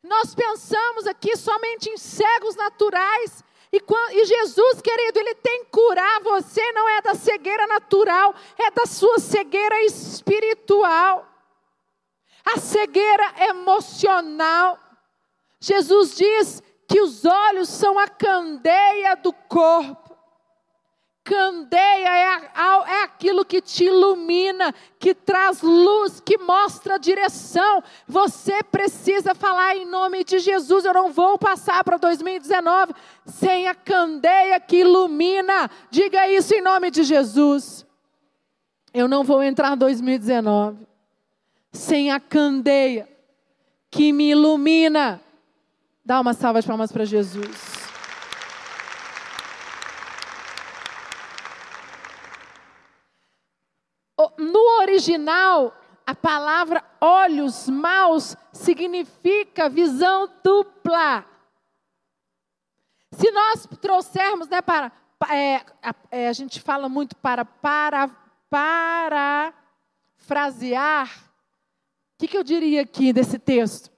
Nós 0.03 0.35
pensamos 0.35 1.07
aqui 1.07 1.35
somente 1.35 1.89
em 1.89 1.97
cegos 1.97 2.55
naturais. 2.55 3.43
E, 3.71 3.77
e, 3.77 4.25
Jesus, 4.25 4.81
querido, 4.81 5.19
Ele 5.19 5.35
tem 5.35 5.65
que 5.65 5.71
curar 5.71 6.21
você, 6.21 6.71
não 6.71 6.87
é 6.89 7.01
da 7.01 7.15
cegueira 7.15 7.67
natural, 7.67 8.33
é 8.57 8.71
da 8.71 8.85
sua 8.85 9.19
cegueira 9.19 9.83
espiritual. 9.83 11.27
A 12.45 12.59
cegueira 12.59 13.33
emocional. 13.49 14.79
Jesus 15.59 16.15
diz 16.15 16.63
que 16.87 17.01
os 17.01 17.25
olhos 17.25 17.69
são 17.69 17.97
a 17.97 18.07
candeia 18.07 19.15
do 19.15 19.33
corpo. 19.33 20.04
Candeia 21.25 22.07
é, 22.07 22.51
é 22.87 23.03
aquilo 23.03 23.43
que 23.43 23.59
te 23.59 23.85
ilumina, 23.85 24.71
que 24.99 25.15
traz 25.15 25.59
luz, 25.63 26.19
que 26.19 26.37
mostra 26.37 26.95
a 26.95 26.97
direção. 26.99 27.83
Você 28.07 28.61
precisa 28.61 29.33
falar 29.33 29.75
em 29.75 29.87
nome 29.87 30.23
de 30.23 30.37
Jesus. 30.37 30.85
Eu 30.85 30.93
não 30.93 31.11
vou 31.11 31.35
passar 31.39 31.83
para 31.83 31.97
2019 31.97 32.93
sem 33.25 33.67
a 33.67 33.73
candeia 33.73 34.59
que 34.59 34.81
ilumina. 34.81 35.67
Diga 35.89 36.29
isso 36.29 36.53
em 36.53 36.61
nome 36.61 36.91
de 36.91 37.01
Jesus. 37.01 37.83
Eu 38.93 39.07
não 39.07 39.23
vou 39.23 39.41
entrar 39.41 39.73
em 39.73 39.77
2019 39.77 40.85
sem 41.73 42.11
a 42.11 42.19
candeia 42.19 43.09
que 43.89 44.13
me 44.13 44.29
ilumina. 44.29 45.19
Dá 46.05 46.21
uma 46.21 46.35
salva 46.35 46.61
de 46.61 46.67
palmas 46.67 46.91
para 46.91 47.03
Jesus. 47.03 47.85
No 54.37 54.59
original, 54.95 55.75
a 56.05 56.15
palavra 56.15 56.83
olhos 57.01 57.67
maus 57.67 58.35
significa 58.53 59.69
visão 59.69 60.29
dupla. 60.43 61.25
Se 63.11 63.29
nós 63.31 63.67
trouxermos, 63.81 64.47
né, 64.47 64.61
para, 64.61 64.91
é, 65.29 65.57
a, 65.81 65.95
é, 66.11 66.27
a, 66.27 66.33
gente 66.33 66.61
fala 66.61 66.87
muito 66.87 67.15
para, 67.17 67.43
para, 67.43 68.09
para 68.49 69.53
frasear, 70.17 71.09
o 71.09 72.19
que, 72.19 72.27
que 72.27 72.37
eu 72.37 72.43
diria 72.43 72.81
aqui 72.81 73.11
desse 73.11 73.37
texto? 73.37 73.91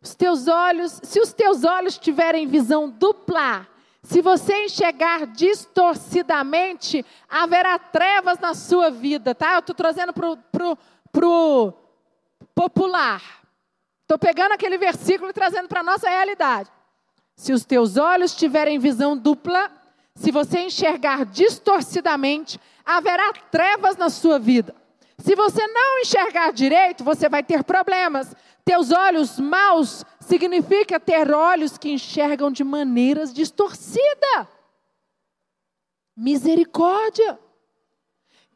Os 0.00 0.14
teus 0.14 0.46
olhos, 0.46 1.00
se 1.02 1.20
os 1.20 1.32
teus 1.32 1.64
olhos 1.64 1.98
tiverem 1.98 2.46
visão 2.46 2.88
dupla, 2.88 3.66
se 4.06 4.22
você 4.22 4.66
enxergar 4.66 5.26
distorcidamente, 5.26 7.04
haverá 7.28 7.76
trevas 7.76 8.38
na 8.38 8.54
sua 8.54 8.88
vida, 8.88 9.34
tá? 9.34 9.54
Eu 9.54 9.58
estou 9.58 9.74
trazendo 9.74 10.12
para 10.12 10.30
o 10.30 10.36
pro, 10.36 10.78
pro 11.10 11.74
popular. 12.54 13.20
Estou 14.02 14.16
pegando 14.16 14.52
aquele 14.52 14.78
versículo 14.78 15.30
e 15.30 15.34
trazendo 15.34 15.66
para 15.66 15.80
a 15.80 15.82
nossa 15.82 16.08
realidade. 16.08 16.70
Se 17.34 17.52
os 17.52 17.64
teus 17.64 17.96
olhos 17.96 18.32
tiverem 18.32 18.78
visão 18.78 19.16
dupla, 19.16 19.72
se 20.14 20.30
você 20.30 20.60
enxergar 20.60 21.24
distorcidamente, 21.24 22.60
haverá 22.84 23.32
trevas 23.50 23.96
na 23.96 24.08
sua 24.08 24.38
vida. 24.38 24.72
Se 25.18 25.34
você 25.34 25.66
não 25.66 25.98
enxergar 25.98 26.52
direito, 26.52 27.02
você 27.02 27.28
vai 27.28 27.42
ter 27.42 27.64
problemas. 27.64 28.36
Teus 28.64 28.92
olhos 28.92 29.40
maus 29.40 30.04
significa 30.26 30.98
ter 30.98 31.32
olhos 31.32 31.78
que 31.78 31.88
enxergam 31.88 32.50
de 32.50 32.64
maneiras 32.64 33.32
distorcidas. 33.32 34.48
Misericórdia. 36.16 37.38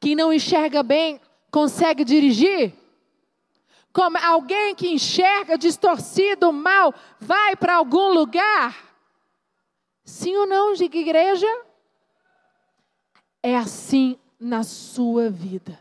Quem 0.01 0.17
não 0.17 0.33
enxerga 0.33 0.83
bem 0.83 1.21
consegue 1.51 2.05
dirigir? 2.05 2.75
Como 3.93 4.19
alguém 4.19 4.75
que 4.75 4.89
enxerga 4.89 5.57
distorcido, 5.57 6.53
mal, 6.53 6.93
vai 7.21 7.55
para 7.55 7.77
algum 7.77 8.13
lugar? 8.13 8.97
Sim 10.05 10.37
ou 10.37 10.47
não, 10.47 10.75
igreja? 10.75 11.47
É 13.43 13.57
assim 13.57 14.19
na 14.41 14.65
sua 14.65 15.31
vida. 15.31 15.79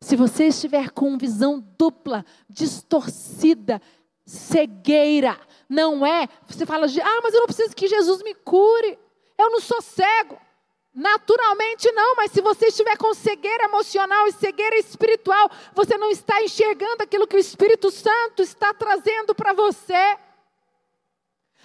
Se 0.00 0.16
você 0.16 0.46
estiver 0.46 0.90
com 0.90 1.16
visão 1.16 1.60
dupla, 1.78 2.24
distorcida, 2.48 3.80
cegueira, 4.32 5.38
não 5.68 6.06
é? 6.06 6.26
Você 6.46 6.64
fala, 6.64 6.86
ah, 6.86 7.20
mas 7.22 7.34
eu 7.34 7.40
não 7.40 7.46
preciso 7.46 7.76
que 7.76 7.86
Jesus 7.86 8.22
me 8.22 8.34
cure, 8.34 8.98
eu 9.36 9.50
não 9.50 9.60
sou 9.60 9.82
cego. 9.82 10.40
Naturalmente 10.94 11.90
não, 11.92 12.16
mas 12.16 12.32
se 12.32 12.40
você 12.40 12.66
estiver 12.66 12.96
com 12.96 13.14
cegueira 13.14 13.64
emocional 13.64 14.26
e 14.26 14.32
cegueira 14.32 14.76
espiritual, 14.76 15.50
você 15.74 15.96
não 15.96 16.10
está 16.10 16.42
enxergando 16.42 17.02
aquilo 17.02 17.26
que 17.26 17.36
o 17.36 17.38
Espírito 17.38 17.90
Santo 17.90 18.42
está 18.42 18.74
trazendo 18.74 19.34
para 19.34 19.52
você. 19.52 20.18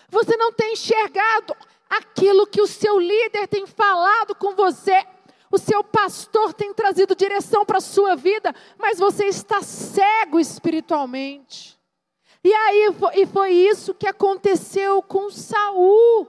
Você 0.10 0.38
não 0.38 0.54
tem 0.54 0.74
enxergado 0.74 1.56
aquilo 1.90 2.48
que 2.48 2.62
o 2.62 2.68
seu 2.68 3.00
líder 3.00 3.48
tem 3.48 3.66
falado 3.66 4.34
com 4.36 4.56
você. 4.56 5.06
O 5.52 5.58
seu 5.58 5.84
pastor 5.84 6.54
tem 6.54 6.74
trazido 6.74 7.16
direção 7.16 7.66
para 7.66 7.78
a 7.78 7.82
sua 7.82 8.16
vida, 8.16 8.54
mas 8.78 9.00
você 9.00 9.26
está 9.26 9.62
cego 9.62 10.40
espiritualmente. 10.40 11.77
E 12.44 12.54
aí 12.54 12.96
e 13.16 13.26
foi 13.26 13.52
isso 13.52 13.94
que 13.94 14.08
aconteceu 14.08 15.02
com 15.02 15.30
Saul. 15.30 16.28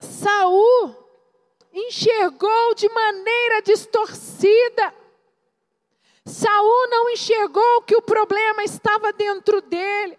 Saul 0.00 0.94
enxergou 1.72 2.74
de 2.74 2.88
maneira 2.88 3.62
distorcida. 3.62 4.94
Saul 6.24 6.88
não 6.88 7.10
enxergou 7.10 7.82
que 7.82 7.96
o 7.96 8.02
problema 8.02 8.64
estava 8.64 9.12
dentro 9.12 9.60
dele. 9.60 10.18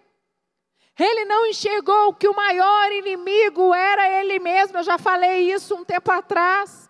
Ele 0.98 1.26
não 1.26 1.46
enxergou 1.46 2.14
que 2.14 2.28
o 2.28 2.36
maior 2.36 2.92
inimigo 2.92 3.74
era 3.74 4.22
ele 4.22 4.40
mesmo. 4.40 4.78
Eu 4.78 4.84
já 4.84 4.98
falei 4.98 5.52
isso 5.52 5.76
um 5.76 5.84
tempo 5.84 6.12
atrás. 6.12 6.90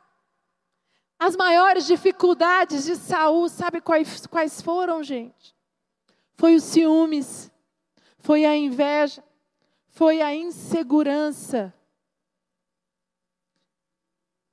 As 1.17 1.35
maiores 1.35 1.87
dificuldades 1.87 2.85
de 2.85 2.95
Saul, 2.97 3.47
sabe 3.47 3.79
quais, 3.81 4.27
quais 4.27 4.61
foram, 4.61 5.01
gente? 5.01 5.55
Foi 6.35 6.55
os 6.55 6.63
ciúmes, 6.63 7.49
foi 8.25 8.43
a 8.43 8.57
inveja, 8.57 9.23
foi 9.87 10.19
a 10.19 10.33
insegurança 10.33 11.71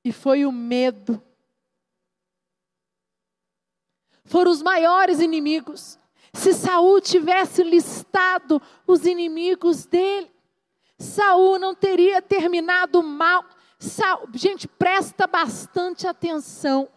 e 0.05 0.11
foi 0.11 0.45
o 0.45 0.51
medo. 0.51 1.19
Foram 4.25 4.51
os 4.51 4.61
maiores 4.61 5.19
inimigos. 5.19 5.97
Se 6.35 6.53
Saul 6.53 7.01
tivesse 7.01 7.63
listado 7.63 8.61
os 8.85 9.07
inimigos 9.07 9.87
dele, 9.87 10.31
Saul 10.99 11.57
não 11.57 11.73
teria 11.73 12.21
terminado 12.21 13.01
mal. 13.01 13.43
Saul, 13.79 14.29
gente, 14.35 14.67
presta 14.67 15.25
bastante 15.25 16.05
atenção. 16.05 16.87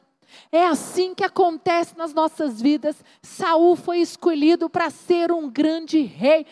É 0.50 0.66
assim 0.66 1.14
que 1.14 1.24
acontece 1.24 1.96
nas 1.96 2.14
nossas 2.14 2.60
vidas. 2.60 2.96
Saul 3.22 3.76
foi 3.76 3.98
escolhido 3.98 4.68
para 4.68 4.90
ser 4.90 5.32
um 5.32 5.50
grande 5.50 6.00
rei. 6.00 6.46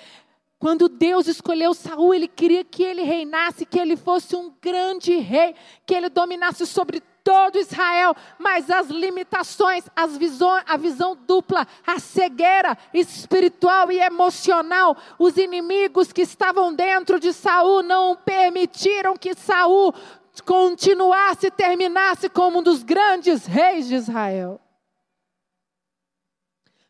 Quando 0.58 0.88
Deus 0.88 1.26
escolheu 1.26 1.74
Saul, 1.74 2.14
ele 2.14 2.28
queria 2.28 2.64
que 2.64 2.82
ele 2.82 3.02
reinasse, 3.02 3.66
que 3.66 3.78
ele 3.78 3.96
fosse 3.96 4.34
um 4.34 4.52
grande 4.62 5.16
rei, 5.18 5.54
que 5.84 5.94
ele 5.94 6.08
dominasse 6.08 6.66
sobre 6.66 7.02
todo 7.24 7.58
Israel, 7.58 8.14
mas 8.38 8.70
as 8.70 8.88
limitações, 8.88 9.84
as 9.96 10.16
visões, 10.16 10.62
a 10.68 10.76
visão 10.76 11.16
dupla, 11.26 11.66
a 11.86 11.98
cegueira 11.98 12.76
espiritual 12.92 13.90
e 13.90 13.98
emocional, 13.98 14.94
os 15.18 15.38
inimigos 15.38 16.12
que 16.12 16.20
estavam 16.20 16.74
dentro 16.74 17.18
de 17.18 17.32
Saul 17.32 17.82
não 17.82 18.14
permitiram 18.14 19.16
que 19.16 19.34
Saul 19.34 19.94
continuasse 20.42 21.46
e 21.46 21.50
terminasse 21.50 22.28
como 22.28 22.58
um 22.58 22.62
dos 22.62 22.82
grandes 22.82 23.46
reis 23.46 23.86
de 23.86 23.94
Israel. 23.94 24.60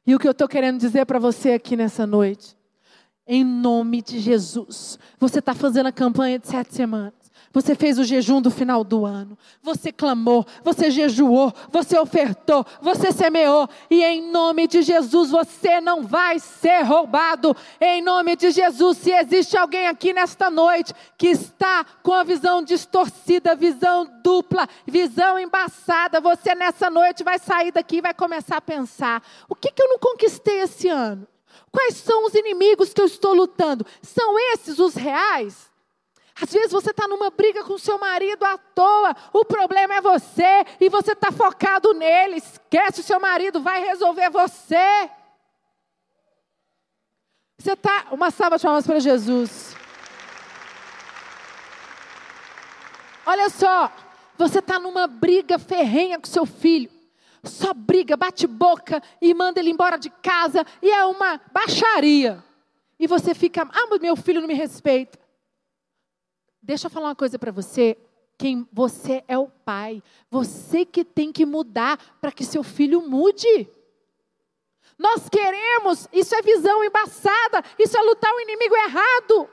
E 0.07 0.15
o 0.15 0.19
que 0.19 0.27
eu 0.27 0.33
estou 0.33 0.49
querendo 0.49 0.79
dizer 0.79 1.07
para 1.07 1.19
você 1.19 1.53
aqui 1.53 1.77
nessa 1.77 2.07
noite, 2.07 2.57
em 3.27 3.43
nome 3.43 4.03
de 4.03 4.19
Jesus, 4.19 4.99
você 5.19 5.39
está 5.39 5.55
fazendo 5.55 5.87
a 5.87 5.93
campanha 5.93 6.39
de 6.39 6.47
sete 6.47 6.75
semanas. 6.75 7.24
Você 7.53 7.77
fez 7.77 8.01
o 8.01 8.05
jejum 8.05 8.42
do 8.42 8.51
final 8.51 8.83
do 8.83 9.07
ano. 9.07 9.38
Você 9.62 9.92
clamou, 9.92 10.44
você 10.64 10.90
jejuou, 10.90 11.53
você 11.70 11.97
ofertou, 11.97 12.66
você 12.83 13.12
semeou. 13.12 13.68
E 13.88 14.03
em 14.03 14.31
nome 14.31 14.66
de 14.66 14.83
Jesus 14.83 15.31
você 15.31 15.81
não 15.81 16.03
vai 16.03 16.40
ser 16.40 16.83
roubado. 16.83 17.57
Em 17.81 18.03
nome 18.03 18.35
de 18.35 18.51
Jesus, 18.51 18.99
se 18.99 19.12
existe 19.12 19.57
alguém 19.57 19.87
aqui 19.87 20.12
nesta 20.12 20.51
noite 20.51 20.92
que 21.16 21.29
está 21.29 21.87
com 22.03 22.12
a 22.12 22.25
visão 22.25 22.62
distorcida, 22.62 23.55
visão 23.55 24.11
dupla, 24.20 24.68
visão 24.85 25.38
embaçada, 25.38 26.20
você 26.20 26.57
nessa 26.57 26.90
noite 26.90 27.23
vai 27.23 27.38
sair 27.38 27.70
daqui 27.70 27.99
e 27.99 28.03
vai 28.03 28.14
começar 28.14 28.57
a 28.57 28.61
pensar: 28.61 29.23
o 29.49 29.55
que, 29.55 29.70
que 29.70 29.83
eu 29.83 29.88
não 29.88 29.99
conquistei 29.99 30.62
esse 30.62 30.88
ano? 30.88 31.27
Quais 31.70 31.94
são 31.94 32.27
os 32.27 32.35
inimigos 32.35 32.92
que 32.92 33.01
eu 33.01 33.07
estou 33.07 33.33
lutando? 33.33 33.87
São 34.03 34.38
esses 34.53 34.79
os 34.79 34.94
reais? 34.94 35.74
Às 36.40 36.53
vezes 36.53 36.73
você 36.73 36.90
está 36.90 37.07
numa 37.07 37.31
briga 37.31 37.62
com 37.62 37.79
seu 37.79 37.97
marido 37.97 38.44
à 38.44 38.59
toa, 38.59 39.14
o 39.33 39.44
problema 39.44 39.94
é 39.94 40.01
você 40.01 40.64
e 40.81 40.88
você 40.88 41.12
está 41.12 41.31
focado 41.31 41.94
nele. 41.94 42.37
Esquece 42.37 43.01
o 43.01 43.05
seu 43.05 43.20
marido, 43.20 43.62
vai 43.62 43.85
resolver 43.85 44.31
você. 44.31 45.11
Você 47.57 47.73
está. 47.73 48.07
Uma 48.11 48.31
salva 48.31 48.57
de 48.57 48.64
palmas 48.64 48.87
para 48.87 48.99
Jesus. 48.99 49.77
Olha 53.25 53.49
só, 53.49 53.90
você 54.37 54.59
está 54.59 54.79
numa 54.79 55.07
briga 55.07 55.59
ferrenha 55.59 56.18
com 56.18 56.27
seu 56.27 56.44
filho. 56.44 56.90
Só 57.44 57.73
briga, 57.73 58.16
bate 58.16 58.47
boca 58.47 59.03
e 59.20 59.33
manda 59.33 59.61
ele 59.61 59.70
embora 59.70 59.97
de 59.97 60.11
casa. 60.11 60.66
E 60.83 60.90
é 60.90 61.05
uma 61.05 61.40
baixaria. 61.53 62.42
E 62.99 63.07
você 63.07 63.35
fica, 63.35 63.68
ah, 63.73 63.99
meu 64.01 64.16
filho 64.16 64.40
não 64.40 64.49
me 64.49 64.55
respeita. 64.55 65.24
Deixa 66.64 66.87
eu 66.87 66.90
falar 66.90 67.09
uma 67.09 67.14
coisa 67.14 67.38
para 67.38 67.53
você. 67.53 67.94
Quem 68.38 68.66
você 68.72 69.22
é 69.29 69.37
o 69.37 69.48
pai. 69.48 70.03
Você 70.31 70.87
que 70.87 71.05
tem 71.05 71.31
que 71.31 71.44
mudar 71.44 71.98
para 72.22 72.33
que 72.33 72.42
seu 72.42 72.62
filho 72.62 73.03
mude. 73.03 73.68
Nós 74.98 75.29
queremos, 75.29 76.09
isso 76.11 76.35
é 76.35 76.40
visão 76.40 76.83
embaçada, 76.83 77.62
isso 77.79 77.98
é 77.98 78.00
lutar 78.00 78.33
o 78.33 78.40
inimigo 78.40 78.74
errado. 78.77 79.50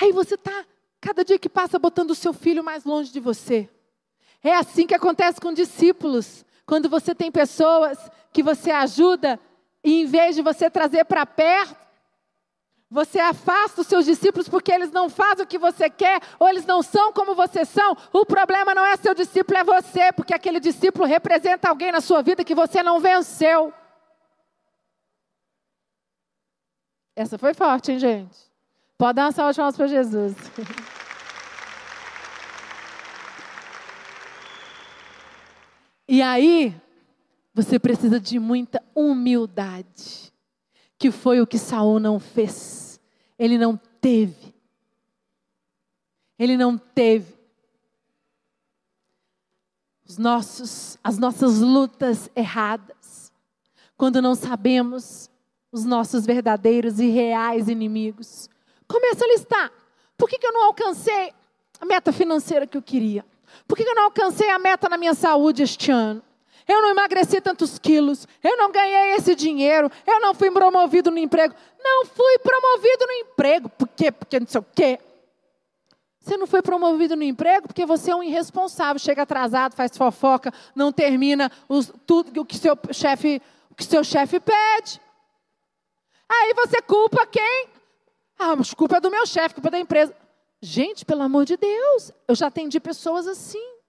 Aí 0.00 0.12
você 0.12 0.36
está, 0.36 0.64
cada 1.00 1.24
dia 1.24 1.38
que 1.38 1.48
passa, 1.48 1.80
botando 1.80 2.12
o 2.12 2.14
seu 2.14 2.32
filho 2.32 2.62
mais 2.62 2.84
longe 2.84 3.10
de 3.10 3.18
você. 3.18 3.68
É 4.44 4.54
assim 4.54 4.86
que 4.86 4.94
acontece 4.94 5.40
com 5.40 5.52
discípulos. 5.52 6.44
Quando 6.64 6.88
você 6.88 7.12
tem 7.12 7.32
pessoas 7.32 7.98
que 8.32 8.42
você 8.42 8.70
ajuda, 8.70 9.40
e 9.82 10.02
em 10.02 10.06
vez 10.06 10.36
de 10.36 10.42
você 10.42 10.70
trazer 10.70 11.04
para 11.06 11.26
perto, 11.26 11.79
você 12.90 13.20
afasta 13.20 13.82
os 13.82 13.86
seus 13.86 14.04
discípulos 14.04 14.48
porque 14.48 14.72
eles 14.72 14.90
não 14.90 15.08
fazem 15.08 15.44
o 15.44 15.46
que 15.46 15.58
você 15.58 15.88
quer, 15.88 16.20
ou 16.38 16.48
eles 16.48 16.66
não 16.66 16.82
são 16.82 17.12
como 17.12 17.36
você 17.36 17.64
são. 17.64 17.96
O 18.12 18.26
problema 18.26 18.74
não 18.74 18.84
é 18.84 18.96
seu 18.96 19.14
discípulo, 19.14 19.58
é 19.58 19.64
você, 19.64 20.12
porque 20.12 20.34
aquele 20.34 20.58
discípulo 20.58 21.06
representa 21.06 21.68
alguém 21.68 21.92
na 21.92 22.00
sua 22.00 22.20
vida 22.20 22.44
que 22.44 22.54
você 22.54 22.82
não 22.82 22.98
venceu. 22.98 23.72
Essa 27.14 27.38
foi 27.38 27.54
forte, 27.54 27.92
hein, 27.92 27.98
gente? 27.98 28.36
Pode 28.98 29.14
dar 29.14 29.26
uma 29.26 29.32
salva 29.32 29.52
de 29.70 29.76
para 29.76 29.86
Jesus. 29.86 30.34
E 36.12 36.20
aí, 36.22 36.74
você 37.54 37.78
precisa 37.78 38.18
de 38.18 38.40
muita 38.40 38.82
humildade, 38.96 40.32
que 41.00 41.10
foi 41.10 41.40
o 41.40 41.46
que 41.46 41.56
Saul 41.56 41.98
não 41.98 42.20
fez. 42.20 43.00
Ele 43.38 43.56
não 43.56 43.74
teve. 44.02 44.54
Ele 46.38 46.58
não 46.58 46.76
teve. 46.76 47.32
Os 50.06 50.18
nossos, 50.18 50.98
as 51.02 51.16
nossas 51.16 51.58
lutas 51.60 52.28
erradas, 52.36 53.32
quando 53.96 54.20
não 54.20 54.34
sabemos 54.34 55.30
os 55.72 55.86
nossos 55.86 56.26
verdadeiros 56.26 57.00
e 57.00 57.08
reais 57.08 57.68
inimigos. 57.68 58.50
Começa 58.86 59.24
a 59.24 59.28
listar. 59.28 59.72
Por 60.18 60.28
que, 60.28 60.38
que 60.38 60.46
eu 60.46 60.52
não 60.52 60.64
alcancei 60.64 61.32
a 61.80 61.86
meta 61.86 62.12
financeira 62.12 62.66
que 62.66 62.76
eu 62.76 62.82
queria? 62.82 63.24
Por 63.66 63.74
que, 63.74 63.84
que 63.84 63.90
eu 63.90 63.94
não 63.94 64.04
alcancei 64.04 64.50
a 64.50 64.58
meta 64.58 64.86
na 64.86 64.98
minha 64.98 65.14
saúde 65.14 65.62
este 65.62 65.90
ano? 65.90 66.22
Eu 66.70 66.82
não 66.82 66.90
emagreci 66.90 67.40
tantos 67.40 67.80
quilos, 67.80 68.28
eu 68.44 68.56
não 68.56 68.70
ganhei 68.70 69.16
esse 69.16 69.34
dinheiro, 69.34 69.90
eu 70.06 70.20
não 70.20 70.32
fui 70.32 70.52
promovido 70.52 71.10
no 71.10 71.18
emprego. 71.18 71.52
Não 71.82 72.06
fui 72.06 72.38
promovido 72.38 73.06
no 73.06 73.12
emprego. 73.12 73.68
Por 73.70 73.88
quê? 73.88 74.12
Porque 74.12 74.38
não 74.38 74.46
sei 74.46 74.60
o 74.60 74.66
quê. 74.72 75.00
Você 76.20 76.36
não 76.36 76.46
foi 76.46 76.62
promovido 76.62 77.16
no 77.16 77.24
emprego 77.24 77.66
porque 77.66 77.84
você 77.84 78.12
é 78.12 78.14
um 78.14 78.22
irresponsável, 78.22 79.00
chega 79.00 79.22
atrasado, 79.22 79.74
faz 79.74 79.96
fofoca, 79.96 80.52
não 80.72 80.92
termina 80.92 81.50
os, 81.68 81.92
tudo 82.06 82.42
o 82.42 82.44
que 82.44 82.56
seu 82.56 82.78
chefe, 82.92 83.42
o 83.68 83.74
que 83.74 83.84
seu 83.84 84.04
chefe 84.04 84.38
pede. 84.38 85.00
Aí 86.28 86.54
você 86.54 86.80
culpa 86.82 87.26
quem? 87.26 87.68
Ah, 88.38 88.54
mas 88.54 88.72
culpa 88.72 88.98
é 88.98 89.00
do 89.00 89.10
meu 89.10 89.26
chefe, 89.26 89.56
culpa 89.56 89.70
é 89.70 89.72
da 89.72 89.80
empresa. 89.80 90.14
Gente, 90.62 91.04
pelo 91.04 91.22
amor 91.22 91.44
de 91.44 91.56
Deus, 91.56 92.12
eu 92.28 92.34
já 92.36 92.46
atendi 92.46 92.78
pessoas 92.78 93.26
assim. 93.26 93.79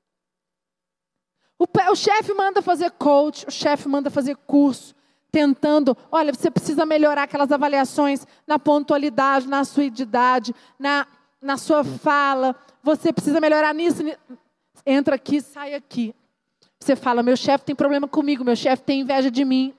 O, 1.62 1.92
o 1.92 1.96
chefe 1.96 2.34
manda 2.34 2.60
fazer 2.60 2.90
coach, 2.90 3.46
o 3.48 3.52
chefe 3.52 3.88
manda 3.88 4.10
fazer 4.10 4.36
curso, 4.36 4.96
tentando, 5.32 5.96
olha, 6.12 6.34
você 6.34 6.50
precisa 6.50 6.88
melhorar 6.88 7.24
aquelas 7.24 7.52
avaliações 7.52 8.26
na 8.48 8.58
pontualidade, 8.58 9.48
na 9.48 9.64
sua 9.64 9.84
idade, 9.84 10.56
na, 10.80 11.06
na 11.40 11.58
sua 11.58 11.84
fala, 11.84 12.56
você 12.82 13.14
precisa 13.14 13.40
melhorar 13.40 13.76
nisso, 13.76 14.02
nisso. 14.02 14.18
Entra 14.84 15.14
aqui, 15.14 15.40
sai 15.40 15.76
aqui. 15.76 16.16
Você 16.80 16.96
fala, 16.96 17.22
meu 17.22 17.38
chefe 17.38 17.64
tem 17.64 17.76
problema 17.76 18.08
comigo, 18.08 18.44
meu 18.44 18.56
chefe 18.56 18.82
tem 18.82 19.02
inveja 19.02 19.30
de 19.30 19.46
mim. 19.46 19.72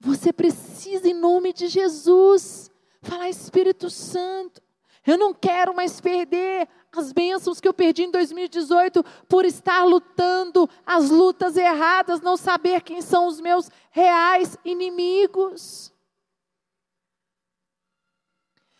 Você 0.00 0.32
precisa, 0.32 1.06
em 1.06 1.12
nome 1.12 1.52
de 1.52 1.68
Jesus, 1.68 2.70
falar 3.02 3.28
Espírito 3.28 3.90
Santo. 3.90 4.62
Eu 5.06 5.18
não 5.18 5.34
quero 5.34 5.76
mais 5.76 6.00
perder 6.00 6.66
as 7.00 7.12
bênçãos 7.12 7.60
que 7.60 7.68
eu 7.68 7.74
perdi 7.74 8.04
em 8.04 8.10
2018 8.10 9.04
por 9.28 9.44
estar 9.44 9.84
lutando 9.84 10.68
as 10.84 11.10
lutas 11.10 11.56
erradas, 11.56 12.20
não 12.20 12.36
saber 12.36 12.82
quem 12.82 13.00
são 13.00 13.26
os 13.26 13.40
meus 13.40 13.70
reais 13.90 14.56
inimigos. 14.64 15.92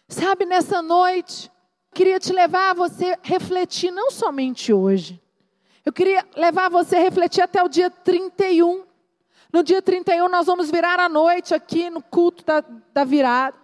Sabe, 0.09 0.45
nessa 0.45 0.81
noite, 0.81 1.51
queria 1.93 2.21
te 2.21 2.33
levar 2.33 2.71
a 2.71 2.75
você 2.75 3.19
refletir, 3.23 3.91
não 3.91 4.11
somente 4.11 4.73
hoje. 4.73 5.21
Eu 5.85 5.93
queria 5.93 6.27
levar 6.37 6.71
você 6.71 6.97
a 6.97 7.01
refletir 7.01 7.43
até 7.43 7.63
o 7.63 7.69
dia 7.69 7.91
31. 7.91 8.85
No 9.53 9.63
dia 9.63 9.83
31, 9.83 10.29
nós 10.29 10.47
vamos 10.47 10.71
virar 10.71 10.99
a 10.99 11.09
noite 11.09 11.55
aqui 11.55 11.91
no 11.91 12.03
culto 12.03 12.45
da, 12.45 12.65
da 12.93 13.05
virada. 13.05 13.64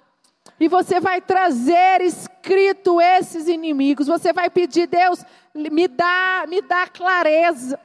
E 0.61 0.69
você 0.69 1.01
vai 1.01 1.23
trazer 1.23 2.03
escrito 2.03 3.01
esses 3.01 3.49
inimigos. 3.49 4.07
Você 4.07 4.31
vai 4.31 4.51
pedir, 4.51 4.87
Deus, 4.87 5.25
me 5.55 5.89
dá, 5.89 6.45
me 6.47 6.61
dá 6.61 6.87
clareza. 6.87 7.81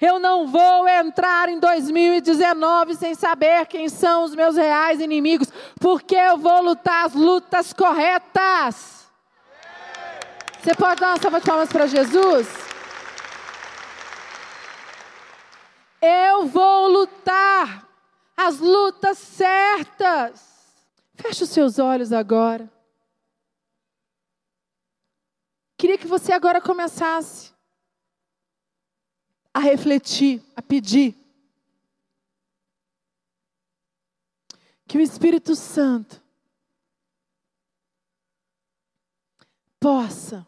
Eu 0.00 0.20
não 0.20 0.46
vou 0.46 0.88
entrar 0.88 1.48
em 1.48 1.58
2019 1.58 2.94
sem 2.94 3.16
saber 3.16 3.66
quem 3.66 3.88
são 3.88 4.22
os 4.22 4.34
meus 4.34 4.56
reais 4.56 5.00
inimigos, 5.00 5.52
porque 5.80 6.14
eu 6.14 6.38
vou 6.38 6.62
lutar 6.62 7.06
as 7.06 7.14
lutas 7.14 7.72
corretas. 7.72 9.06
Você 10.62 10.74
pode 10.74 11.00
dar 11.00 11.08
uma 11.08 11.18
salva 11.20 11.40
de 11.40 11.46
palmas 11.46 11.68
para 11.68 11.86
Jesus? 11.86 12.48
Eu 16.00 16.46
vou 16.46 16.88
lutar 16.88 17.86
as 18.36 18.58
lutas 18.58 19.18
certas. 19.18 20.49
Feche 21.20 21.44
os 21.44 21.50
seus 21.50 21.78
olhos 21.78 22.12
agora. 22.12 22.70
Queria 25.76 25.98
que 25.98 26.06
você 26.06 26.32
agora 26.32 26.60
começasse 26.60 27.52
a 29.52 29.60
refletir, 29.60 30.42
a 30.56 30.62
pedir. 30.62 31.14
Que 34.86 34.98
o 34.98 35.00
Espírito 35.00 35.54
Santo 35.54 36.22
possa 39.78 40.46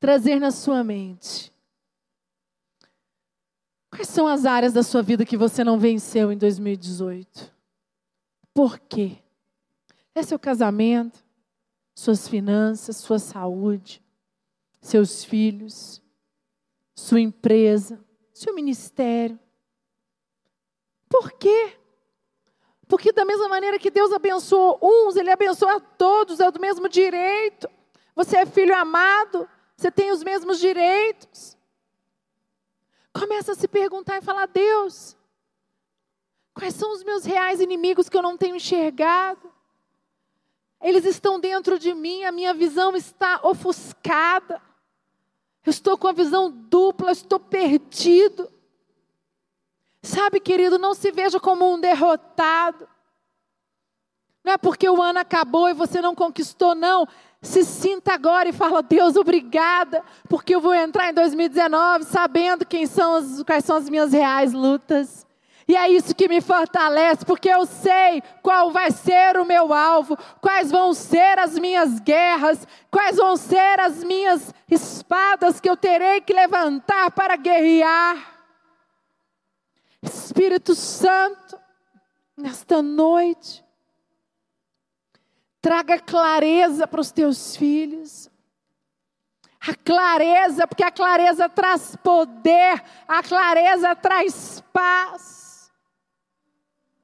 trazer 0.00 0.40
na 0.40 0.50
sua 0.50 0.82
mente 0.82 1.52
quais 3.90 4.08
são 4.08 4.26
as 4.26 4.46
áreas 4.46 4.72
da 4.72 4.82
sua 4.82 5.02
vida 5.02 5.24
que 5.24 5.36
você 5.36 5.62
não 5.62 5.78
venceu 5.78 6.32
em 6.32 6.36
2018. 6.36 7.51
Por 8.54 8.78
quê? 8.78 9.18
É 10.14 10.22
seu 10.22 10.38
casamento, 10.38 11.24
suas 11.94 12.28
finanças, 12.28 12.96
sua 12.96 13.18
saúde, 13.18 14.02
seus 14.80 15.24
filhos, 15.24 16.02
sua 16.94 17.20
empresa, 17.20 17.98
seu 18.32 18.54
ministério. 18.54 19.38
Por 21.08 21.32
quê? 21.32 21.78
Porque 22.88 23.12
da 23.12 23.24
mesma 23.24 23.48
maneira 23.48 23.78
que 23.78 23.90
Deus 23.90 24.12
abençoou 24.12 24.78
uns, 24.82 25.16
Ele 25.16 25.30
abençoa 25.30 25.80
todos, 25.80 26.40
é 26.40 26.50
do 26.50 26.60
mesmo 26.60 26.88
direito. 26.88 27.68
Você 28.14 28.36
é 28.36 28.46
filho 28.46 28.76
amado, 28.76 29.48
você 29.76 29.90
tem 29.90 30.10
os 30.10 30.22
mesmos 30.22 30.58
direitos. 30.58 31.56
Começa 33.12 33.52
a 33.52 33.54
se 33.54 33.66
perguntar 33.66 34.18
e 34.18 34.22
falar: 34.22 34.46
Deus, 34.46 35.16
quais 36.54 36.74
são 36.74 36.92
os 36.92 37.02
meus 37.02 37.24
reais 37.24 37.60
inimigos 37.60 38.08
que 38.08 38.16
eu 38.16 38.22
não 38.22 38.36
tenho 38.36 38.56
enxergado? 38.56 39.50
Eles 40.80 41.04
estão 41.04 41.38
dentro 41.38 41.78
de 41.78 41.94
mim, 41.94 42.24
a 42.24 42.32
minha 42.32 42.52
visão 42.52 42.96
está 42.96 43.40
ofuscada. 43.44 44.60
Eu 45.64 45.70
estou 45.70 45.96
com 45.96 46.08
a 46.08 46.12
visão 46.12 46.50
dupla, 46.50 47.12
estou 47.12 47.38
perdido. 47.38 48.50
Sabe, 50.02 50.40
querido, 50.40 50.78
não 50.78 50.94
se 50.94 51.12
veja 51.12 51.38
como 51.38 51.72
um 51.72 51.78
derrotado. 51.78 52.88
Não 54.42 54.54
é 54.54 54.58
porque 54.58 54.88
o 54.88 55.00
ano 55.00 55.20
acabou 55.20 55.68
e 55.68 55.74
você 55.74 56.00
não 56.00 56.16
conquistou, 56.16 56.74
não. 56.74 57.06
Se 57.40 57.64
sinta 57.64 58.12
agora 58.12 58.48
e 58.48 58.52
fala, 58.52 58.82
Deus, 58.82 59.14
obrigada, 59.14 60.04
porque 60.28 60.54
eu 60.54 60.60
vou 60.60 60.74
entrar 60.74 61.10
em 61.10 61.14
2019 61.14 62.04
sabendo 62.04 62.66
quem 62.66 62.86
são 62.86 63.14
as, 63.14 63.42
quais 63.44 63.64
são 63.64 63.76
as 63.76 63.88
minhas 63.88 64.12
reais 64.12 64.52
lutas. 64.52 65.24
E 65.72 65.74
é 65.74 65.88
isso 65.88 66.14
que 66.14 66.28
me 66.28 66.42
fortalece, 66.42 67.24
porque 67.24 67.48
eu 67.48 67.64
sei 67.64 68.22
qual 68.42 68.70
vai 68.70 68.90
ser 68.90 69.38
o 69.38 69.44
meu 69.46 69.72
alvo, 69.72 70.18
quais 70.38 70.70
vão 70.70 70.92
ser 70.92 71.38
as 71.38 71.58
minhas 71.58 71.98
guerras, 71.98 72.68
quais 72.90 73.16
vão 73.16 73.38
ser 73.38 73.80
as 73.80 74.04
minhas 74.04 74.52
espadas 74.70 75.60
que 75.60 75.70
eu 75.70 75.74
terei 75.74 76.20
que 76.20 76.34
levantar 76.34 77.10
para 77.12 77.36
guerrear. 77.36 78.18
Espírito 80.02 80.74
Santo, 80.74 81.58
nesta 82.36 82.82
noite, 82.82 83.64
traga 85.62 85.98
clareza 85.98 86.86
para 86.86 87.00
os 87.00 87.10
teus 87.10 87.56
filhos. 87.56 88.30
A 89.66 89.74
clareza, 89.74 90.66
porque 90.66 90.84
a 90.84 90.90
clareza 90.90 91.48
traz 91.48 91.96
poder, 91.96 92.84
a 93.08 93.22
clareza 93.22 93.96
traz 93.96 94.62
paz. 94.70 95.41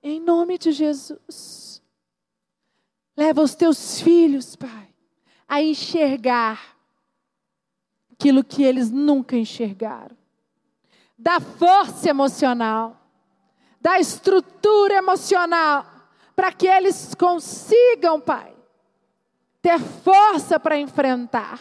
Em 0.03 0.21
nome 0.21 0.59
de 0.59 0.73
Jesus. 0.73 1.83
Leva 3.17 3.43
os 3.43 3.55
teus 3.55 4.01
filhos, 4.01 4.55
Pai, 4.55 4.95
a 5.49 5.61
enxergar 5.61 6.77
aquilo 8.13 8.45
que 8.45 8.63
eles 8.63 8.91
nunca 8.91 9.37
enxergaram 9.37 10.17
da 11.19 11.41
força 11.41 12.09
emocional, 12.09 12.97
da 13.81 13.99
estrutura 13.99 14.95
emocional, 14.95 15.85
para 16.37 16.53
que 16.53 16.69
eles 16.69 17.13
consigam, 17.17 18.21
Pai, 18.21 18.55
ter 19.61 19.81
força 19.81 20.61
para 20.61 20.79
enfrentar. 20.79 21.61